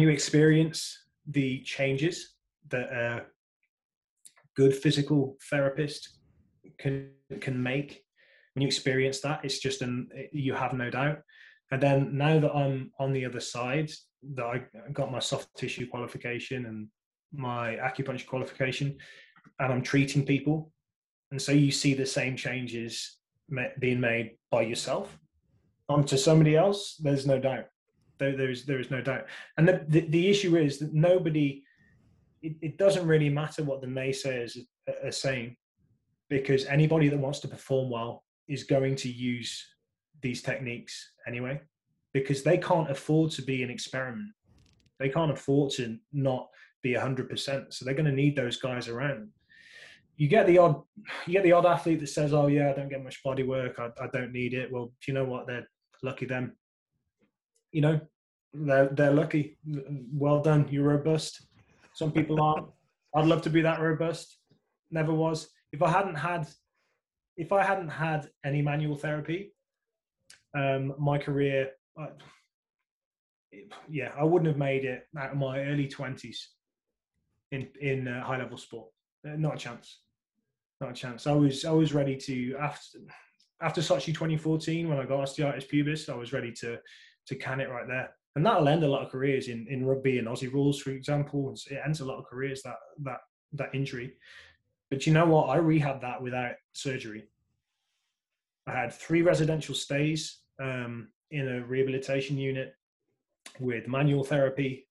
[0.00, 2.34] you experience the changes
[2.68, 3.26] that a
[4.56, 6.18] good physical therapist
[6.78, 8.04] can can make,
[8.54, 11.18] when you experience that, it's just an you have no doubt.
[11.70, 13.90] And then now that I'm on the other side,
[14.34, 16.88] that I got my soft tissue qualification and
[17.32, 18.96] my acupuncture qualification
[19.58, 20.72] and I'm treating people.
[21.30, 23.18] And so you see the same changes
[23.78, 25.18] being made by yourself
[25.88, 27.66] onto somebody else, there's no doubt.
[28.18, 29.26] There, there's there is no doubt.
[29.56, 31.62] And the, the, the issue is that nobody,
[32.42, 34.58] it, it, doesn't really matter what the naysayers
[35.04, 35.56] are saying,
[36.28, 39.64] because anybody that wants to perform well is going to use
[40.22, 41.60] these techniques anyway,
[42.12, 44.30] because they can't afford to be an experiment.
[44.98, 46.48] They can't afford to not
[46.82, 47.72] be 100%.
[47.72, 49.28] So they're going to need those guys around.
[50.16, 50.82] You get the odd,
[51.26, 53.78] you get the odd athlete that says, "Oh yeah, I don't get much body work.
[53.78, 55.46] I, I don't need it." Well, you know what?
[55.46, 55.68] They're
[56.02, 56.56] lucky them.
[57.72, 58.00] You know,
[58.52, 59.58] they're they're lucky.
[60.12, 60.68] Well done.
[60.70, 61.46] You're robust.
[61.94, 62.66] Some people aren't.
[63.14, 64.38] I'd love to be that robust.
[64.90, 65.48] Never was.
[65.72, 66.46] If I hadn't had,
[67.36, 69.52] if I hadn't had any manual therapy,
[70.56, 72.06] um, my career, uh,
[73.88, 76.48] yeah, I wouldn't have made it out of my early twenties
[77.52, 78.88] in in uh, high level sport.
[79.26, 80.00] Uh, not a chance.
[80.80, 81.26] Not a chance.
[81.26, 82.98] I was I was ready to after
[83.60, 86.78] after Sochi 2014 when I got osteitis pubis, I was ready to
[87.28, 88.10] to can it right there.
[88.36, 91.54] And that'll end a lot of careers in, in rugby and Aussie rules, for example.
[91.70, 93.20] It ends a lot of careers that that
[93.52, 94.14] that injury.
[94.90, 95.50] But you know what?
[95.50, 97.28] I rehabbed that without surgery.
[98.66, 102.74] I had three residential stays um, in a rehabilitation unit
[103.58, 104.86] with manual therapy,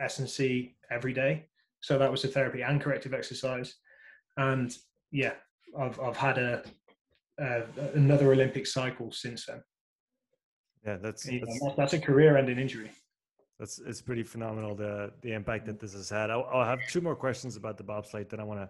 [0.00, 1.46] S and C every day.
[1.80, 3.76] So that was the therapy and corrective exercise.
[4.36, 4.76] And
[5.10, 5.34] yeah,
[5.78, 6.62] I've I've had a,
[7.94, 9.62] another Olympic cycle since then.
[10.86, 12.90] Yeah, that's that's, that's a career-ending injury.
[13.58, 16.30] That's it's pretty phenomenal the the impact that this has had.
[16.30, 18.28] I'll, I'll have two more questions about the bobsleigh.
[18.28, 18.68] Then I want to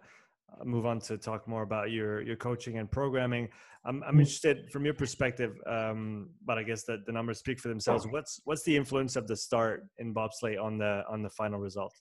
[0.60, 3.48] uh, move on to talk more about your your coaching and programming.
[3.84, 4.20] I'm I'm mm.
[4.20, 8.06] interested from your perspective, um, but I guess that the numbers speak for themselves.
[8.06, 11.94] What's what's the influence of the start in bobsleigh on the on the final result?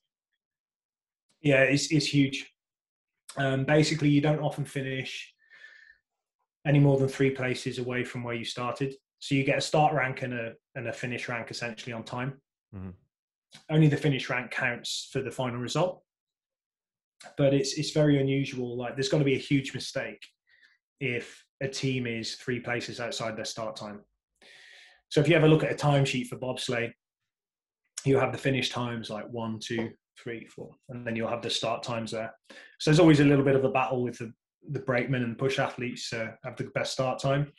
[1.42, 2.54] Yeah, it's it's huge.
[3.38, 5.34] Um, basically, you don't often finish
[6.66, 8.94] any more than three places away from where you started.
[9.24, 12.42] So you get a start rank and a and a finish rank essentially on time.
[12.76, 12.90] Mm-hmm.
[13.70, 16.04] Only the finish rank counts for the final result.
[17.38, 18.76] But it's it's very unusual.
[18.76, 20.22] Like there's got to be a huge mistake
[21.00, 24.02] if a team is three places outside their start time.
[25.08, 26.92] So if you ever look at a timesheet for bobsleigh,
[28.04, 31.50] you'll have the finish times like one, two, three, four, and then you'll have the
[31.50, 32.34] start times there.
[32.80, 34.34] So there's always a little bit of a battle with the,
[34.70, 37.54] the brakemen and push athletes uh, have the best start time,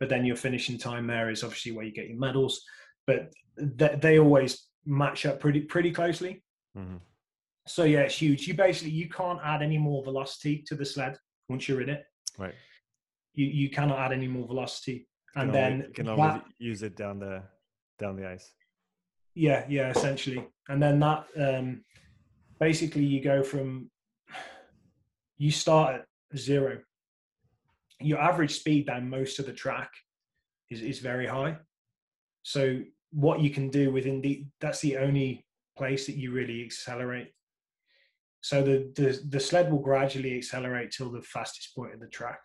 [0.00, 2.64] but then your finishing time there is obviously where you get your medals.
[3.06, 3.32] But
[3.78, 6.42] th- they always match up pretty pretty closely.
[6.76, 6.96] Mm-hmm.
[7.66, 8.48] So yeah, it's huge.
[8.48, 11.16] You basically you can't add any more velocity to the sled
[11.48, 12.04] once you're in it.
[12.38, 12.54] Right.
[13.34, 16.82] You you cannot add any more velocity, and then only, you can only that, use
[16.82, 17.42] it down the
[17.98, 18.50] down the ice.
[19.34, 21.84] Yeah, yeah, essentially, and then that um,
[22.58, 23.90] basically you go from
[25.38, 26.80] you start at zero.
[28.00, 29.90] Your average speed down most of the track
[30.70, 31.56] is is very high.
[32.42, 32.82] So
[33.12, 35.44] what you can do within the that's the only
[35.76, 37.32] place that you really accelerate.
[38.40, 42.40] So the the, the sled will gradually accelerate till the fastest point of the track,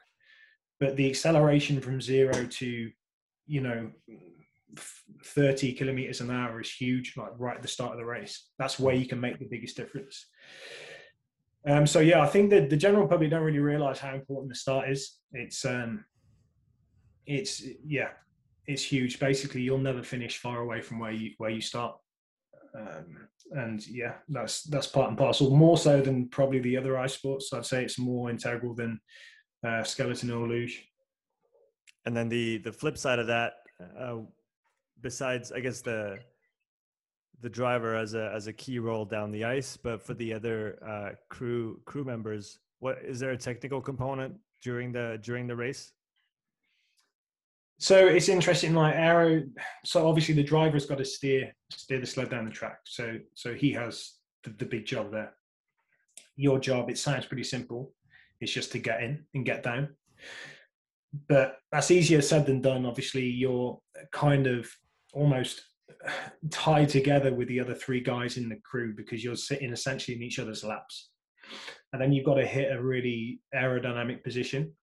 [0.79, 2.91] but the acceleration from zero to
[3.47, 3.91] you know
[5.23, 8.79] 30 kilometers an hour is huge like right at the start of the race that's
[8.79, 10.27] where you can make the biggest difference
[11.67, 14.55] um, so yeah i think that the general public don't really realize how important the
[14.55, 15.19] start is.
[15.31, 16.05] It's um
[17.25, 18.09] it's yeah
[18.67, 19.19] it's huge.
[19.19, 21.95] Basically you'll never finish far away from where you where you start.
[22.77, 25.55] Um, and yeah that's that's part and parcel.
[25.55, 28.99] More so than probably the other ice sports i'd say it's more integral than
[29.65, 30.87] uh, skeleton or luge.
[32.05, 33.53] And then the the flip side of that
[33.99, 34.17] uh,
[35.01, 36.17] besides I guess the
[37.41, 40.79] the driver as a as a key role down the ice, but for the other
[40.87, 45.91] uh, crew crew members, what is there a technical component during the during the race?
[47.77, 49.43] So it's interesting, like Arrow,
[49.83, 52.79] So obviously the driver's got to steer steer the sled down the track.
[52.85, 54.13] So so he has
[54.43, 55.33] the, the big job there.
[56.37, 57.93] Your job, it sounds pretty simple.
[58.39, 59.95] It's just to get in and get down.
[61.27, 62.85] But that's easier said than done.
[62.85, 63.79] Obviously, you're
[64.11, 64.69] kind of
[65.13, 65.63] almost
[66.51, 70.23] tied together with the other three guys in the crew because you're sitting essentially in
[70.23, 71.09] each other's laps.
[71.93, 74.73] And then you've got to hit a really aerodynamic position.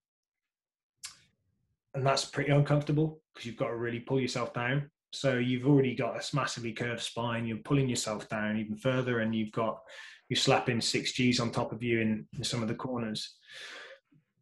[1.94, 4.90] And that's pretty uncomfortable because you've got to really pull yourself down.
[5.12, 7.46] So you've already got a massively curved spine.
[7.46, 9.78] You're pulling yourself down even further, and you've got
[10.30, 13.36] you're slapping six Gs on top of you in, in some of the corners.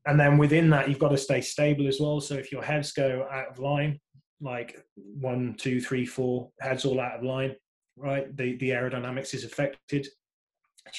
[0.06, 2.20] And then within that, you've got to stay stable as well.
[2.20, 3.98] So if your heads go out of line,
[4.40, 7.54] like one, two, three, four heads all out of line,
[7.96, 8.34] right?
[8.36, 10.06] The the aerodynamics is affected.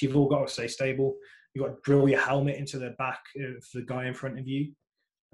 [0.00, 1.16] You've all got to stay stable.
[1.54, 4.46] You've got to drill your helmet into the back of the guy in front of
[4.46, 4.72] you.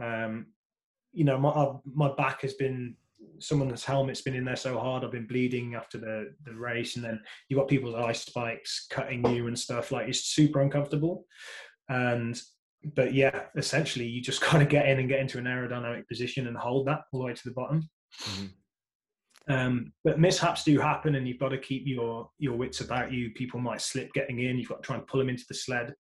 [0.03, 0.47] Um,
[1.13, 2.97] you know, my my back has been
[3.41, 7.05] someone's helmet's been in there so hard I've been bleeding after the the race, and
[7.05, 9.93] then you've got people's ice spikes cutting you and stuff.
[9.93, 11.27] Like it's super uncomfortable.
[11.89, 12.41] And
[12.95, 16.47] but yeah, essentially you just kind of get in and get into an aerodynamic position
[16.47, 17.89] and hold that all the way to the bottom.
[18.23, 18.47] Mm-hmm.
[19.51, 23.31] Um, but mishaps do happen, and you've got to keep your your wits about you.
[23.31, 24.59] People might slip getting in.
[24.59, 25.95] You've got to try and pull them into the sled.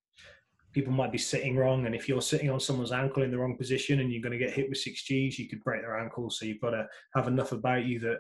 [0.75, 3.57] People might be sitting wrong, and if you're sitting on someone's ankle in the wrong
[3.57, 6.29] position, and you're going to get hit with six Gs, you could break their ankle.
[6.29, 6.87] So you've got to
[7.17, 8.19] have enough about you that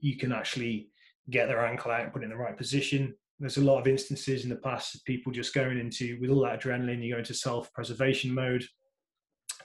[0.00, 0.88] you can actually
[1.30, 3.14] get their ankle out and put it in the right position.
[3.38, 6.42] There's a lot of instances in the past of people just going into with all
[6.42, 8.64] that adrenaline, you go into self-preservation mode.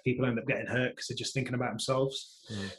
[0.04, 2.46] People end up getting hurt because they're just thinking about themselves.
[2.52, 2.72] Mm.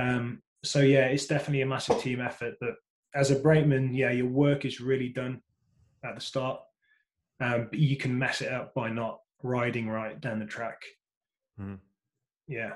[0.00, 2.54] Um, so yeah, it's definitely a massive team effort.
[2.60, 2.74] But
[3.14, 5.40] as a brakeman, yeah, your work is really done
[6.04, 6.60] at the start.
[7.40, 10.80] Um, but you can mess it up by not riding right down the track.
[11.60, 11.78] Mm.
[12.48, 12.74] Yeah.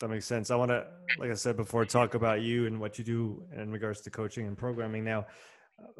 [0.00, 0.50] That makes sense.
[0.50, 0.86] I want to,
[1.18, 4.46] like I said before, talk about you and what you do in regards to coaching
[4.46, 5.26] and programming now.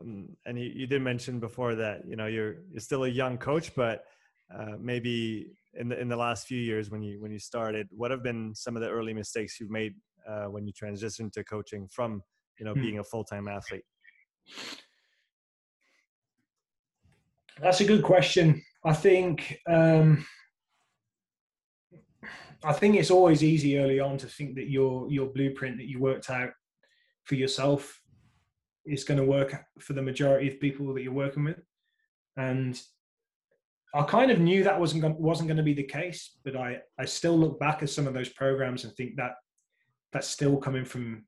[0.00, 3.38] Um, and you, you, did mention before that you know you're you're still a young
[3.38, 4.04] coach, but
[4.56, 8.10] uh, maybe in the in the last few years when you when you started, what
[8.10, 9.94] have been some of the early mistakes you've made
[10.26, 12.22] uh, when you transition to coaching from
[12.58, 12.80] you know hmm.
[12.80, 13.84] being a full-time athlete?
[17.60, 18.62] That's a good question.
[18.84, 20.24] I think um,
[22.64, 26.00] i think it's always easy early on to think that your your blueprint that you
[26.00, 26.50] worked out
[27.24, 28.00] for yourself
[28.88, 31.60] is going to work for the majority of people that you're working with.
[32.36, 32.80] And
[33.94, 37.04] I kind of knew that wasn't wasn't going to be the case, but I I
[37.04, 39.32] still look back at some of those programs and think that
[40.12, 41.24] that's still coming from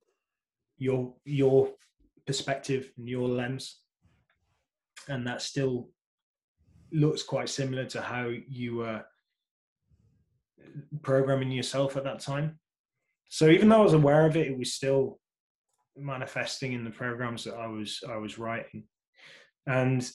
[0.79, 1.71] your your
[2.27, 3.81] perspective and your lens
[5.09, 5.89] and that still
[6.93, 9.03] looks quite similar to how you were
[11.03, 12.59] programming yourself at that time.
[13.29, 15.19] So even though I was aware of it, it was still
[15.97, 18.85] manifesting in the programs that I was I was writing,
[19.67, 20.09] and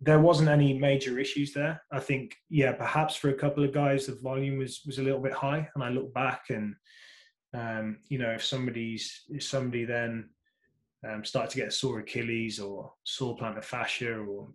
[0.00, 1.82] there wasn't any major issues there.
[1.90, 5.20] I think, yeah, perhaps for a couple of guys, the volume was was a little
[5.20, 6.74] bit high, and I look back and
[7.54, 10.30] um, you know if somebody's if somebody then
[11.08, 14.48] um, to get a sore Achilles or sore plantar fascia, or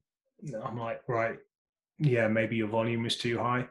[0.63, 1.37] I'm like, right,
[1.99, 3.67] yeah, maybe your volume was too high.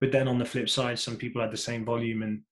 [0.00, 2.42] But then on the flip side, some people had the same volume and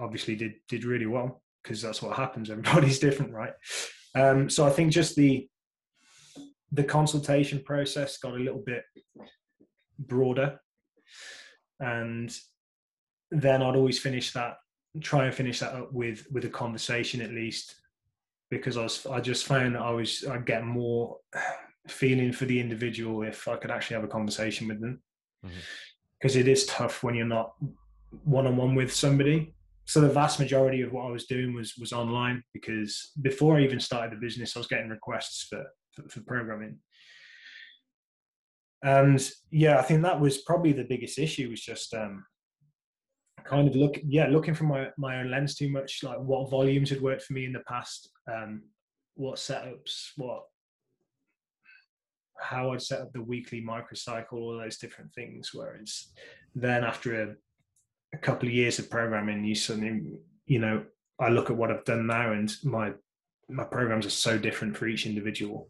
[0.00, 2.50] obviously did did really well because that's what happens.
[2.50, 3.52] Everybody's different, right?
[4.14, 5.48] Um, so I think just the
[6.72, 8.84] the consultation process got a little bit
[9.98, 10.60] broader,
[11.78, 12.36] and
[13.30, 14.56] then I'd always finish that,
[15.00, 17.76] try and finish that up with with a conversation at least,
[18.50, 21.18] because I was I just found that I was I'd get more
[21.88, 25.02] feeling for the individual if I could actually have a conversation with them,
[26.20, 26.68] because mm-hmm.
[26.68, 27.54] tough when you're not
[28.24, 29.54] one on one with somebody
[29.90, 33.64] so the vast majority of what I was doing was was online because before I
[33.64, 35.64] even started the business, I was getting requests for
[35.96, 36.78] for, for programming.
[38.84, 39.20] And
[39.50, 42.24] yeah, I think that was probably the biggest issue was just um,
[43.44, 46.90] kind of look yeah looking from my my own lens too much like what volumes
[46.90, 48.62] had worked for me in the past um
[49.14, 50.44] what setups what
[52.38, 56.08] how i'd set up the weekly microcycle all those different things whereas
[56.54, 57.34] then after a
[58.12, 60.84] a couple of years of programming, you suddenly, you know,
[61.18, 62.92] I look at what I've done now, and my
[63.48, 65.68] my programs are so different for each individual.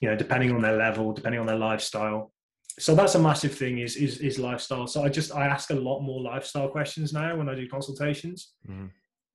[0.00, 2.32] You know, depending on their level, depending on their lifestyle.
[2.78, 4.86] So that's a massive thing is is is lifestyle.
[4.86, 8.54] So I just I ask a lot more lifestyle questions now when I do consultations.
[8.68, 8.86] Mm-hmm.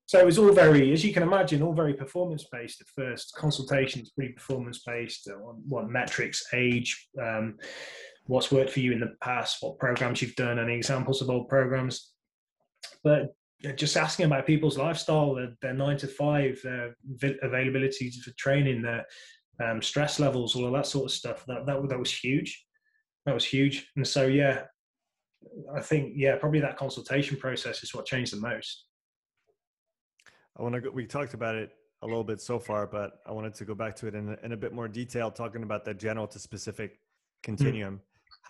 [0.06, 3.34] So it was all very, as you can imagine, all very performance based at first.
[3.36, 7.58] Consultations pretty performance based on what metrics, age, um,
[8.26, 11.48] what's worked for you in the past, what programs you've done, any examples of old
[11.48, 12.12] programs.
[13.06, 13.34] But
[13.78, 16.94] just asking about people's lifestyle, their, their nine to five, their
[17.42, 19.06] availability for training, their
[19.64, 21.46] um, stress levels, all of that sort of stuff.
[21.48, 22.66] That, that that was huge.
[23.26, 23.92] That was huge.
[23.96, 24.64] And so yeah,
[25.76, 28.86] I think yeah, probably that consultation process is what changed the most.
[30.58, 30.82] I want to.
[30.82, 31.72] Go, we talked about it
[32.04, 34.52] a little bit so far, but I wanted to go back to it in, in
[34.54, 36.98] a bit more detail, talking about the general to specific hmm.
[37.44, 37.96] continuum.
[37.96, 38.02] Mm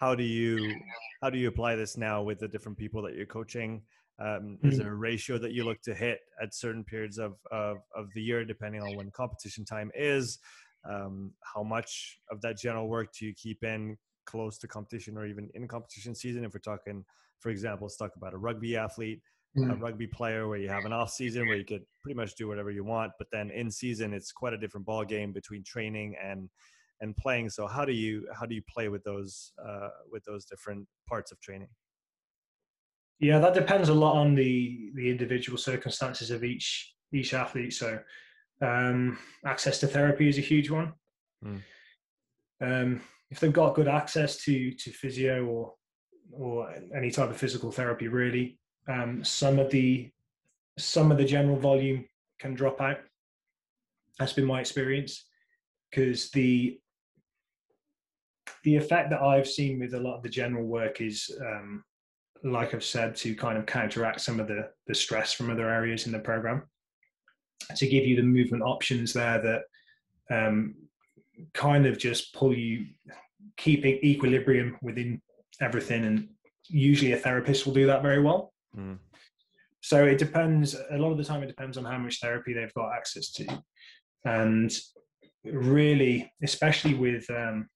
[0.02, 0.76] how do you
[1.22, 3.82] how do you apply this now with the different people that you're coaching
[4.20, 4.84] um, is mm-hmm.
[4.84, 8.22] there a ratio that you look to hit at certain periods of, of, of the
[8.22, 10.40] year depending on when competition time is
[10.90, 13.96] um, how much of that general work do you keep in
[14.32, 17.04] close to competition or even in competition season if we're talking
[17.40, 19.20] for example let's talk about a rugby athlete
[19.58, 19.72] mm-hmm.
[19.72, 22.48] a rugby player where you have an off season where you could pretty much do
[22.48, 26.16] whatever you want but then in season it's quite a different ball game between training
[26.24, 26.50] and
[27.02, 27.50] and playing.
[27.50, 31.32] So how do you how do you play with those uh, with those different parts
[31.32, 31.68] of training?
[33.20, 37.74] Yeah, that depends a lot on the the individual circumstances of each each athlete.
[37.74, 38.00] So
[38.62, 40.94] um, access to therapy is a huge one.
[41.44, 41.62] Mm.
[42.62, 43.02] Um,
[43.32, 45.74] if they've got good access to to physio or
[46.34, 50.12] or any type of physical therapy, really, um, some of the
[50.78, 52.06] some of the general volume
[52.40, 52.98] can drop out.
[54.20, 55.26] That's been my experience
[55.90, 56.80] because the
[58.64, 61.84] the effect that I've seen with a lot of the general work is, um,
[62.44, 66.06] like I've said, to kind of counteract some of the the stress from other areas
[66.06, 66.64] in the program,
[67.76, 69.64] to give you the movement options there that
[70.48, 70.76] um,
[71.54, 72.86] kind of just pull you,
[73.58, 75.22] keeping equilibrium within
[75.60, 76.30] everything, and
[76.68, 78.54] usually a therapist will do that very well.
[78.78, 78.98] Mm.
[79.82, 80.76] So it depends.
[80.92, 83.64] A lot of the time, it depends on how much therapy they've got access to,
[84.26, 84.72] and
[85.44, 87.68] really, especially with um,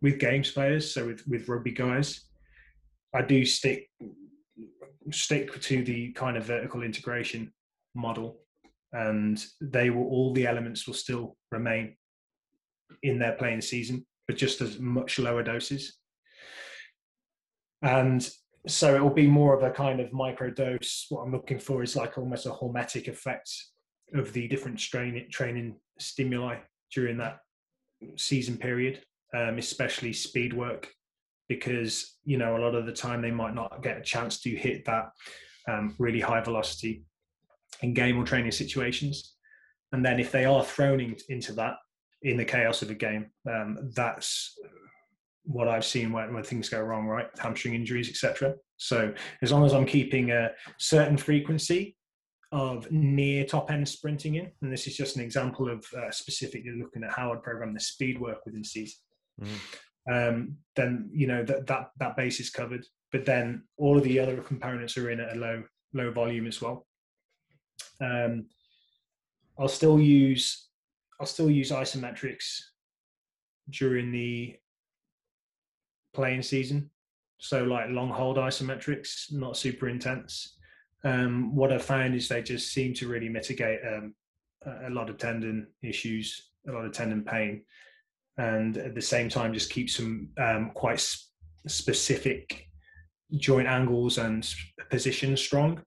[0.00, 2.28] with games players, so with with rugby guys,
[3.14, 3.88] I do stick
[5.10, 7.52] stick to the kind of vertical integration
[7.94, 8.40] model,
[8.92, 11.96] and they will all the elements will still remain
[13.02, 15.98] in their playing season, but just as much lower doses.
[17.82, 18.28] And
[18.68, 21.06] so it will be more of a kind of micro dose.
[21.08, 23.50] What I'm looking for is like almost a hormetic effect
[24.14, 26.58] of the different strain, training stimuli
[26.92, 27.38] during that
[28.16, 29.02] season period
[29.34, 30.88] um, especially speed work,
[31.48, 34.50] because you know a lot of the time they might not get a chance to
[34.50, 35.10] hit that
[35.68, 37.04] um, really high velocity
[37.80, 39.34] in game or training situations.
[39.92, 41.74] And then if they are thrown in, into that
[42.22, 44.56] in the chaos of a game, um, that's
[45.44, 47.26] what I've seen when, when things go wrong, right?
[47.38, 48.54] Hamstring injuries, etc.
[48.76, 49.12] So
[49.42, 51.96] as long as I'm keeping a certain frequency
[52.52, 56.72] of near top end sprinting in, and this is just an example of uh, specifically
[56.78, 59.00] looking at how I'd program the speed work within season
[59.40, 60.12] mm-hmm.
[60.12, 62.84] um, then you know that that that base is covered.
[63.10, 65.62] but then all of the other components are in at a low
[65.94, 66.86] low volume as well.
[68.00, 68.46] Um,
[69.58, 70.68] I'll still use
[71.22, 72.62] I'll still use isometrics
[73.70, 74.56] during the
[76.12, 76.90] playing season.
[77.38, 80.56] So like long hold isometrics, not super intense.
[81.04, 84.16] Um, what I've found is they just seem to really mitigate um,
[84.84, 87.62] a lot of tendon issues, a lot of tendon pain,
[88.36, 91.30] and at the same time just keep some um, quite sp-
[91.68, 92.66] specific
[93.36, 94.52] joint angles and
[94.90, 95.80] positions strong.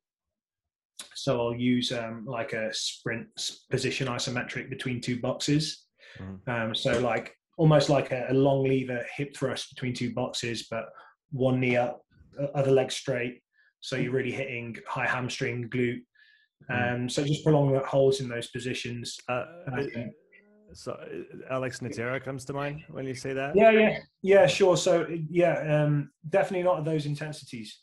[1.14, 3.28] So I'll use um, like a sprint
[3.70, 5.86] position isometric between two boxes.
[6.20, 6.48] Mm.
[6.48, 10.86] Um, so like almost like a, a, long lever hip thrust between two boxes, but
[11.32, 12.02] one knee up,
[12.54, 13.41] other leg straight.
[13.80, 16.04] So you're really hitting high hamstring, glute.
[16.70, 16.96] Mm.
[16.96, 19.18] Um, so just prolong the holds in those positions.
[19.30, 20.12] Uh, um,
[20.74, 23.56] so uh, Alex Natera comes to mind when you say that.
[23.56, 24.76] Yeah, yeah, yeah, sure.
[24.76, 27.80] So yeah, um, definitely not at those intensities.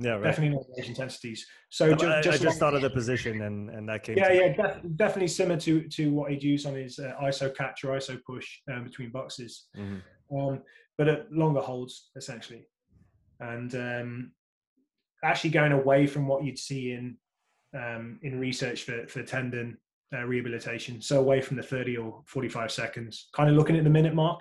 [0.00, 0.24] Yeah, right.
[0.24, 1.46] Definitely not those intensities.
[1.68, 4.16] So just, I, just, I just thought of the position and and that came.
[4.16, 7.84] Yeah, yeah, def- definitely similar to to what he'd use on his uh, ISO catch
[7.84, 10.36] or ISO push um, between boxes, mm-hmm.
[10.36, 10.62] um,
[10.96, 12.66] but at longer holds essentially,
[13.40, 14.32] and um,
[15.22, 17.16] actually going away from what you'd see in
[17.76, 19.76] um, in research for for tendon
[20.14, 21.02] uh, rehabilitation.
[21.02, 24.40] So away from the 30 or 45 seconds, kind of looking at the minute mark.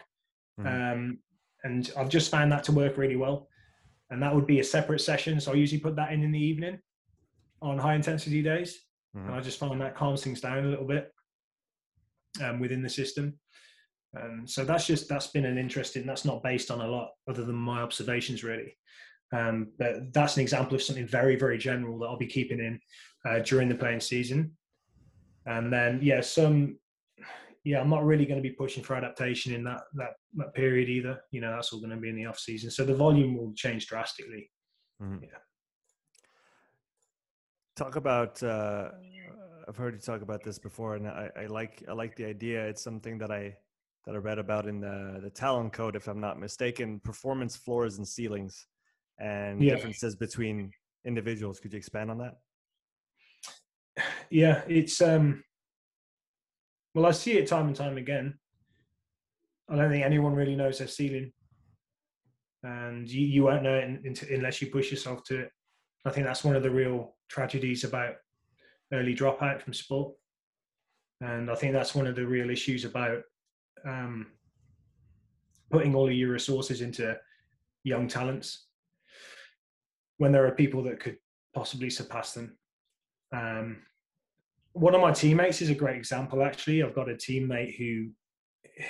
[0.60, 0.94] Mm.
[0.94, 1.20] Um,
[1.64, 3.50] and I've just found that to work really well.
[4.10, 5.40] And that would be a separate session.
[5.40, 6.80] So I usually put that in in the evening
[7.62, 8.80] on high intensity days.
[9.16, 9.28] Mm.
[9.28, 11.12] And I just find that calms things down a little bit
[12.44, 13.38] um, within the system.
[14.20, 17.44] Um, so that's just, that's been an interesting, that's not based on a lot other
[17.44, 18.76] than my observations really.
[19.32, 22.80] Um, but that's an example of something very, very general that I'll be keeping in
[23.30, 24.58] uh, during the playing season
[25.50, 26.78] and then yeah some
[27.70, 30.90] yeah i'm not really going to be pushing for adaptation in that that, that period
[30.90, 31.16] either.
[31.32, 32.72] You know that's all going to be in the off season.
[32.72, 34.50] So the volume will change drastically.
[35.02, 35.24] Mm-hmm.
[35.24, 35.42] yeah.
[37.76, 38.90] Talk about uh
[39.68, 42.68] i've heard you talk about this before and I, I like i like the idea.
[42.68, 43.56] It's something that i
[44.06, 47.98] that i read about in the the talent code if i'm not mistaken performance floors
[48.00, 48.66] and ceilings
[49.20, 49.76] and yeah.
[49.76, 50.72] differences between
[51.06, 51.60] individuals.
[51.60, 52.36] Could you expand on that?
[54.30, 55.44] Yeah, it's um,
[56.94, 58.38] well, I see it time and time again.
[59.70, 61.32] I don't think anyone really knows their ceiling,
[62.64, 65.52] and you, you won't know it unless you push yourself to it.
[66.06, 68.16] I think that's one of the real tragedies about
[68.92, 70.16] early dropout from sport,
[71.22, 73.22] and I think that's one of the real issues about
[73.86, 74.28] um,
[75.70, 77.16] putting all of your resources into
[77.84, 78.66] young talents
[80.18, 81.18] when there are people that could
[81.54, 82.58] possibly surpass them.
[83.32, 83.78] Um,
[84.74, 86.44] one of my teammates is a great example.
[86.44, 88.10] Actually, I've got a teammate who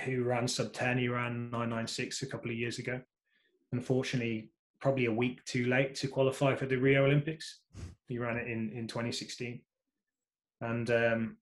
[0.06, 0.98] who ran sub ten.
[0.98, 3.02] He ran nine nine six a couple of years ago.
[3.72, 4.52] Unfortunately,
[4.82, 7.62] probably a week too late to qualify for the Rio Olympics.
[8.08, 9.62] He ran it in in 2016,
[10.62, 11.38] and um,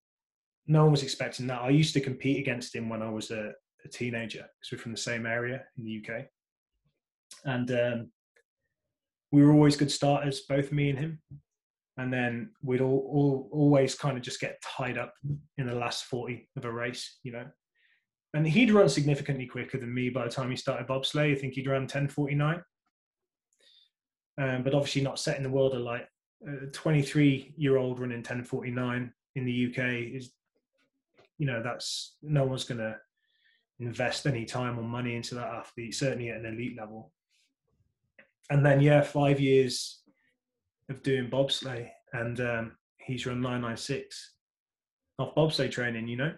[0.68, 1.62] no one was expecting that.
[1.62, 3.54] I used to compete against him when I was a,
[3.86, 6.26] a teenager because we're from the same area in the UK,
[7.46, 8.12] and um,
[9.32, 11.22] we were always good starters, both me and him
[11.98, 15.14] and then we'd all, all always kind of just get tied up
[15.58, 17.46] in the last 40 of a race you know.
[18.34, 21.32] And he'd run significantly quicker than me by the time he started bobsleigh.
[21.32, 22.62] I think he'd run 1049
[24.40, 26.06] um, but obviously not setting the world alight
[26.46, 30.32] a 23 year old running 1049 in the uk is
[31.38, 32.96] you know that's no one's going to
[33.80, 37.12] invest any time or money into that athlete certainly at an elite level.
[38.50, 40.02] And then yeah five years
[40.90, 44.34] of doing bobsleigh, and um, he's run 996
[45.20, 46.34] off bobsleigh training, you know.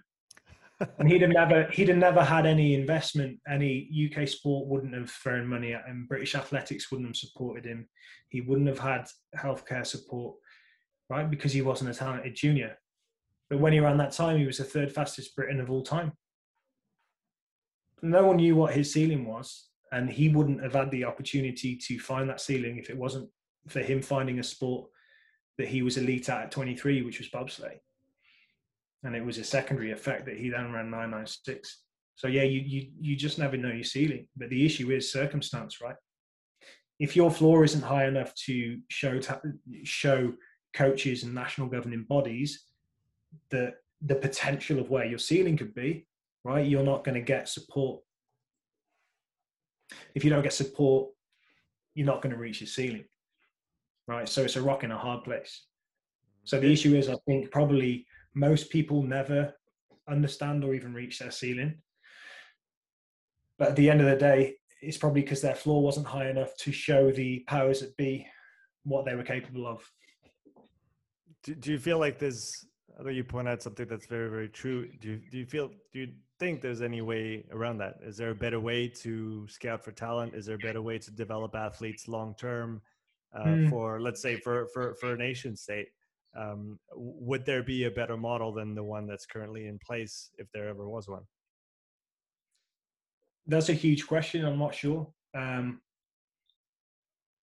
[0.98, 3.38] and he'd have never he'd have never had any investment.
[3.50, 6.06] Any UK sport wouldn't have thrown money at him.
[6.08, 7.88] British athletics wouldn't have supported him.
[8.30, 9.06] He wouldn't have had
[9.38, 10.38] healthcare support,
[11.10, 11.30] right?
[11.30, 12.78] Because he wasn't a talented junior.
[13.50, 16.14] But when he ran that time, he was the third fastest Briton of all time.
[18.02, 22.00] No one knew what his ceiling was, and he wouldn't have had the opportunity to
[22.00, 23.30] find that ceiling if it wasn't
[23.68, 24.90] for him finding a sport
[25.58, 27.78] that he was elite at at 23, which was bobsleigh.
[29.04, 31.84] And it was a secondary effect that he then ran 996.
[32.16, 34.28] So yeah, you, you you just never know your ceiling.
[34.36, 35.96] But the issue is circumstance, right?
[37.00, 39.22] If your floor isn't high enough to show
[39.84, 40.34] show
[40.74, 42.66] coaches and national governing bodies
[43.52, 46.08] that the potential of where your ceiling could be,
[46.44, 46.66] right?
[46.66, 48.02] You're not going to get support.
[50.14, 51.10] If you don't get support,
[51.96, 53.06] you're not going to reach your ceiling
[54.10, 54.28] right?
[54.28, 55.66] So it's a rock in a hard place.
[56.44, 59.54] So the issue is, I think probably most people never
[60.10, 61.76] understand or even reach their ceiling.
[63.58, 66.56] But at the end of the day, it's probably because their floor wasn't high enough
[66.58, 68.26] to show the powers that be
[68.84, 69.88] what they were capable of.
[71.44, 72.66] Do, do you feel like there's?
[73.00, 74.90] I think you point out something that's very very true.
[75.00, 76.08] Do you do you feel do you
[76.38, 77.96] think there's any way around that?
[78.02, 80.34] Is there a better way to scout for talent?
[80.34, 82.82] Is there a better way to develop athletes long term
[83.36, 83.70] uh, mm.
[83.70, 85.88] for let's say for for for a nation state?
[86.38, 90.48] Um, would there be a better model than the one that's currently in place if
[90.54, 91.24] there ever was one?
[93.48, 94.46] That's a huge question.
[94.46, 95.08] I'm not sure.
[95.36, 95.82] Um,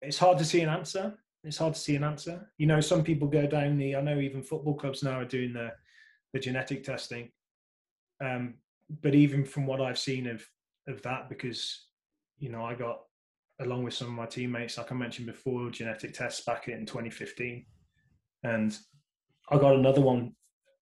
[0.01, 1.17] it's hard to see an answer.
[1.45, 2.49] It's hard to see an answer.
[2.57, 3.95] You know, some people go down the.
[3.95, 5.71] I know even football clubs now are doing the
[6.33, 7.29] the genetic testing.
[8.23, 8.55] Um,
[9.01, 10.45] but even from what I've seen of
[10.87, 11.87] of that, because
[12.37, 13.01] you know, I got
[13.59, 17.65] along with some of my teammates, like I mentioned before, genetic tests back in 2015,
[18.43, 18.77] and
[19.49, 20.33] I got another one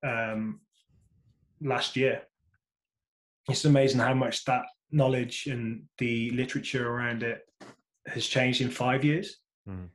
[0.03, 0.61] um,
[1.61, 2.22] last year.
[3.49, 7.41] It's amazing how much that knowledge and the literature around it
[8.07, 9.38] has changed in five years.
[9.67, 9.89] Mm.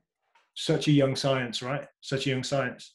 [0.54, 1.86] Such a young science, right?
[2.00, 2.94] Such a young science.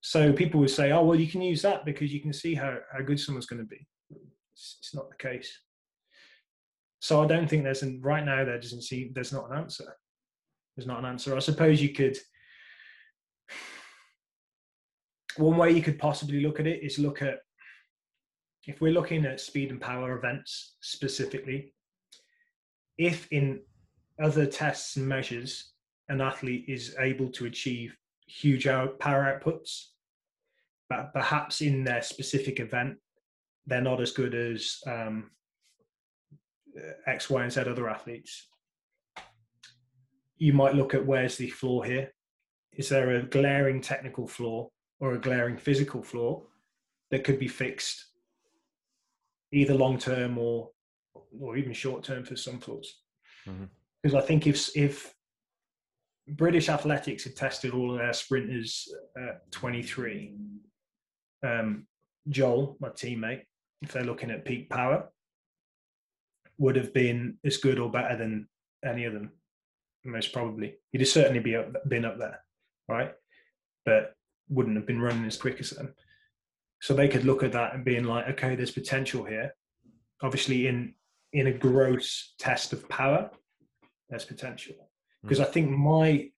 [0.00, 2.78] So people would say, "Oh, well, you can use that because you can see how
[2.92, 3.86] how good someone's going to be."
[4.52, 5.50] It's, it's not the case.
[7.00, 9.94] So I don't think there's an right now there doesn't seem there's not an answer.
[10.76, 11.36] There's not an answer.
[11.36, 12.16] I suppose you could
[15.36, 17.38] one way you could possibly look at it is look at
[18.66, 21.72] if we're looking at speed and power events specifically,
[22.98, 23.60] if in
[24.22, 25.72] other tests and measures
[26.08, 27.96] an athlete is able to achieve
[28.26, 29.86] huge power outputs,
[30.90, 32.96] but perhaps in their specific event
[33.66, 35.30] they're not as good as um,
[37.06, 38.48] X, Y, and Z other athletes.
[40.36, 42.12] You might look at where's the flaw here?
[42.72, 44.68] Is there a glaring technical flaw
[45.00, 46.42] or a glaring physical flaw
[47.10, 48.04] that could be fixed
[49.52, 50.70] either long term or
[51.40, 53.00] or even short term for some flaws?
[53.46, 53.64] Mm-hmm.
[54.02, 55.12] Because I think if if
[56.28, 60.34] British athletics had tested all of their sprinters at 23,
[61.42, 61.86] um,
[62.28, 63.42] Joel, my teammate,
[63.80, 65.08] if they're looking at peak power,
[66.58, 68.48] would have been as good or better than
[68.84, 69.30] any of them,
[70.04, 70.74] most probably.
[70.90, 72.40] He'd have certainly be up, been up there,
[72.88, 73.12] right?
[73.84, 74.14] But
[74.48, 75.94] wouldn't have been running as quick as them.
[76.80, 79.54] So they could look at that and being like, okay, there's potential here.
[80.22, 80.94] Obviously, in
[81.32, 83.30] in a gross test of power,
[84.08, 84.74] there's potential.
[85.22, 85.44] Because hmm.
[85.44, 85.48] mm.
[85.48, 86.30] I think my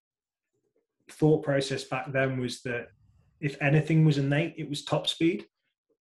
[1.11, 2.89] thought process back then was that
[3.41, 5.47] if anything was innate, it was top speed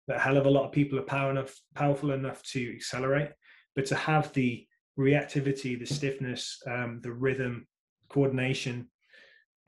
[0.08, 3.30] that a hell of a lot of people are power enough, powerful enough to accelerate,
[3.76, 4.66] but to have the
[4.98, 7.66] reactivity, the stiffness, um, the rhythm,
[8.08, 8.88] coordination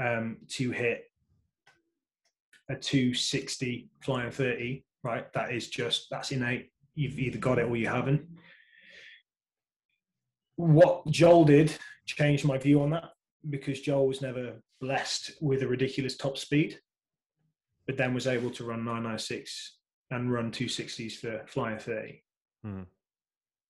[0.02, 1.04] um, to hit
[2.68, 5.32] a 260 flying 30, right?
[5.32, 6.70] That is just that's innate.
[6.94, 8.22] You've either got it or you haven't.
[10.56, 11.74] What Joel did
[12.06, 13.10] changed my view on that
[13.48, 16.78] because Joel was never blessed with a ridiculous top speed,
[17.86, 19.78] but then was able to run 996
[20.10, 22.22] and run 260s for flying 30.
[22.66, 22.86] Mm.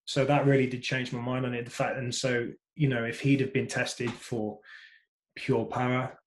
[0.04, 1.64] So that really did change my mind on it.
[1.64, 4.58] The fact, and so, you know, if he'd have been tested for
[5.36, 6.18] pure power,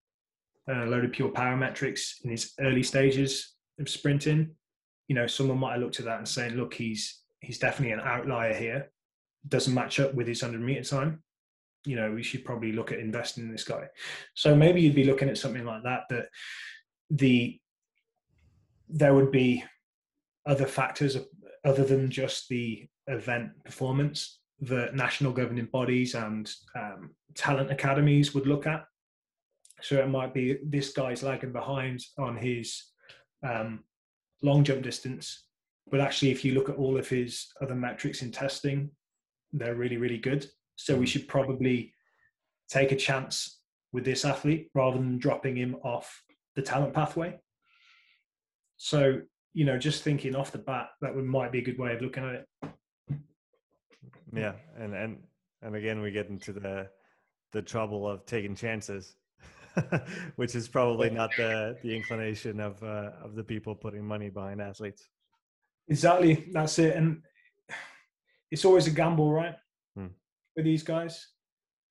[0.68, 4.56] uh, a load of pure power metrics in his early stages of sprinting,
[5.08, 8.00] you know, someone might have looked at that and saying, look, he's he's definitely an
[8.00, 8.92] outlier here.
[9.48, 11.22] Doesn't match up with his 100 meter time.
[11.86, 13.88] You know, we should probably look at investing in this guy.
[14.34, 16.04] So maybe you'd be looking at something like that.
[16.10, 16.30] That
[17.12, 17.60] the
[18.90, 19.64] there would be
[20.48, 21.18] other factors
[21.64, 28.48] other than just the event performance that national governing bodies and um, talent academies would
[28.48, 28.86] look at.
[29.82, 32.84] So it might be this guy's lagging behind on his
[33.44, 33.84] um,
[34.42, 35.46] long jump distance,
[35.92, 38.90] but actually, if you look at all of his other metrics in testing,
[39.54, 40.48] they're really, really good.
[40.78, 41.94] So we should probably
[42.70, 43.60] take a chance
[43.92, 46.24] with this athlete rather than dropping him off
[46.56, 47.38] the talent pathway.
[48.78, 49.22] So
[49.54, 52.02] you know, just thinking off the bat, that would, might be a good way of
[52.02, 52.46] looking at it.
[54.34, 55.18] Yeah, and and
[55.62, 56.90] and again, we get into the
[57.52, 59.16] the trouble of taking chances,
[60.36, 64.62] which is probably not the the inclination of uh, of the people putting money behind
[64.62, 65.08] athletes.
[65.88, 67.22] Exactly, that's it, and
[68.52, 69.56] it's always a gamble, right,
[69.96, 70.08] hmm.
[70.56, 71.28] with these guys,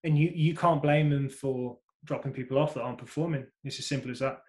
[0.03, 3.47] and you you can't blame them for dropping people off that aren't performing.
[3.65, 4.41] It's as simple as that.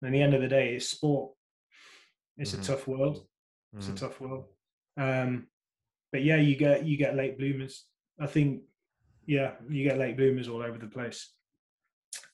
[0.00, 1.32] And at the end of the day, it's sport.
[2.36, 2.62] It's mm-hmm.
[2.62, 3.26] a tough world.
[3.76, 3.96] It's mm-hmm.
[3.96, 4.44] a tough world.
[4.96, 5.46] Um,
[6.12, 7.84] but yeah, you get you get late bloomers.
[8.20, 8.62] I think
[9.26, 11.32] yeah, you get late bloomers all over the place,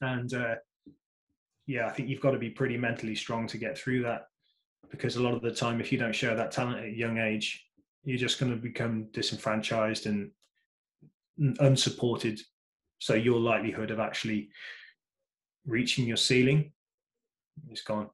[0.00, 0.54] and uh,
[1.66, 4.28] yeah, I think you've got to be pretty mentally strong to get through that
[4.90, 7.18] because a lot of the time, if you don't show that talent at a young
[7.18, 7.66] age,
[8.04, 10.30] you're just going to become disenfranchised and
[11.58, 12.40] unsupported.
[12.98, 14.50] So your likelihood of actually
[15.66, 16.72] reaching your ceiling
[17.70, 18.08] is gone.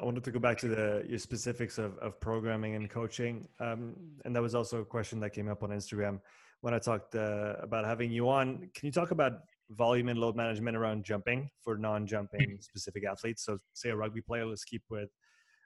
[0.00, 3.94] I wanted to go back to the your specifics of, of programming and coaching, um,
[4.24, 6.20] and that was also a question that came up on Instagram
[6.60, 8.70] when I talked uh, about having you on.
[8.74, 9.32] Can you talk about
[9.70, 13.44] volume and load management around jumping for non-jumping specific athletes?
[13.44, 14.46] So, say a rugby player.
[14.46, 15.10] Let's keep with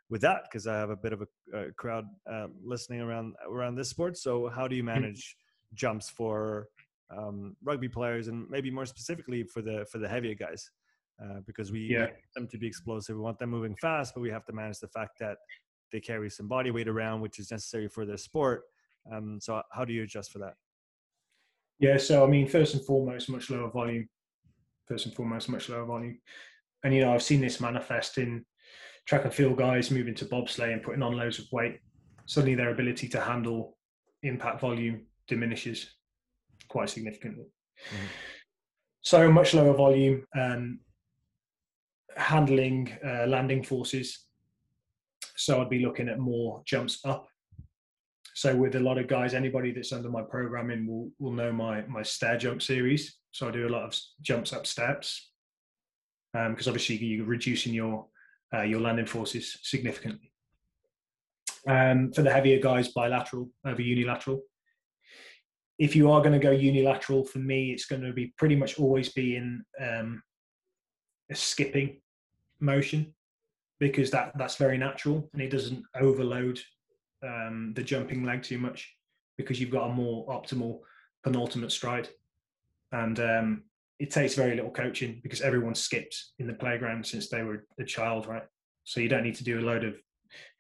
[0.09, 3.91] with that because I have a bit of a, crowd uh, listening around around this
[3.91, 4.17] sport.
[4.17, 5.01] So, how do you mm-hmm.
[5.01, 5.37] manage
[5.75, 6.69] jumps for
[7.17, 10.71] um, rugby players, and maybe more specifically for the for the heavier guys?
[11.23, 12.01] Uh, because we yeah.
[12.01, 13.17] want them to be explosive.
[13.17, 15.39] We want them moving fast, but we have to manage the fact that
[15.91, 18.65] they carry some body weight around, which is necessary for their sport.
[19.11, 20.55] Um, so, how do you adjust for that?
[21.79, 24.09] Yeah, so I mean, first and foremost, much lower volume.
[24.87, 26.19] First and foremost, much lower volume.
[26.85, 28.45] And you know, I've seen this manifest in
[29.07, 31.79] track and field guys moving to bobsleigh and putting on loads of weight.
[32.27, 33.79] Suddenly, their ability to handle
[34.23, 35.95] impact volume diminishes
[36.69, 37.47] quite significantly.
[37.89, 38.07] Mm-hmm.
[39.01, 40.79] So much lower volume and
[42.17, 44.25] handling uh, landing forces.
[45.37, 47.29] So I'd be looking at more jumps up
[48.37, 51.81] so with a lot of guys, anybody that's under my programming will will know my
[51.87, 53.17] my stair jump series.
[53.31, 55.31] So I do a lot of jumps up steps
[56.35, 58.09] because um, obviously you're reducing your
[58.53, 60.35] uh, your landing forces significantly.
[61.67, 64.43] Um, for the heavier guys, bilateral over unilateral.
[65.79, 68.79] If you are going to go unilateral, for me, it's going to be pretty much
[68.79, 70.23] always be in um,
[71.31, 72.03] a skipping
[72.67, 73.15] motion
[73.81, 76.61] because that that's very natural and it doesn't overload
[77.23, 78.95] um, the jumping leg too much
[79.39, 80.81] because you've got a more optimal
[81.25, 82.09] penultimate stride.
[82.93, 83.63] And um,
[83.99, 87.85] it takes very little coaching because everyone skips in the playground since they were a
[87.85, 88.45] child, right?
[88.85, 89.97] So you don't need to do a load of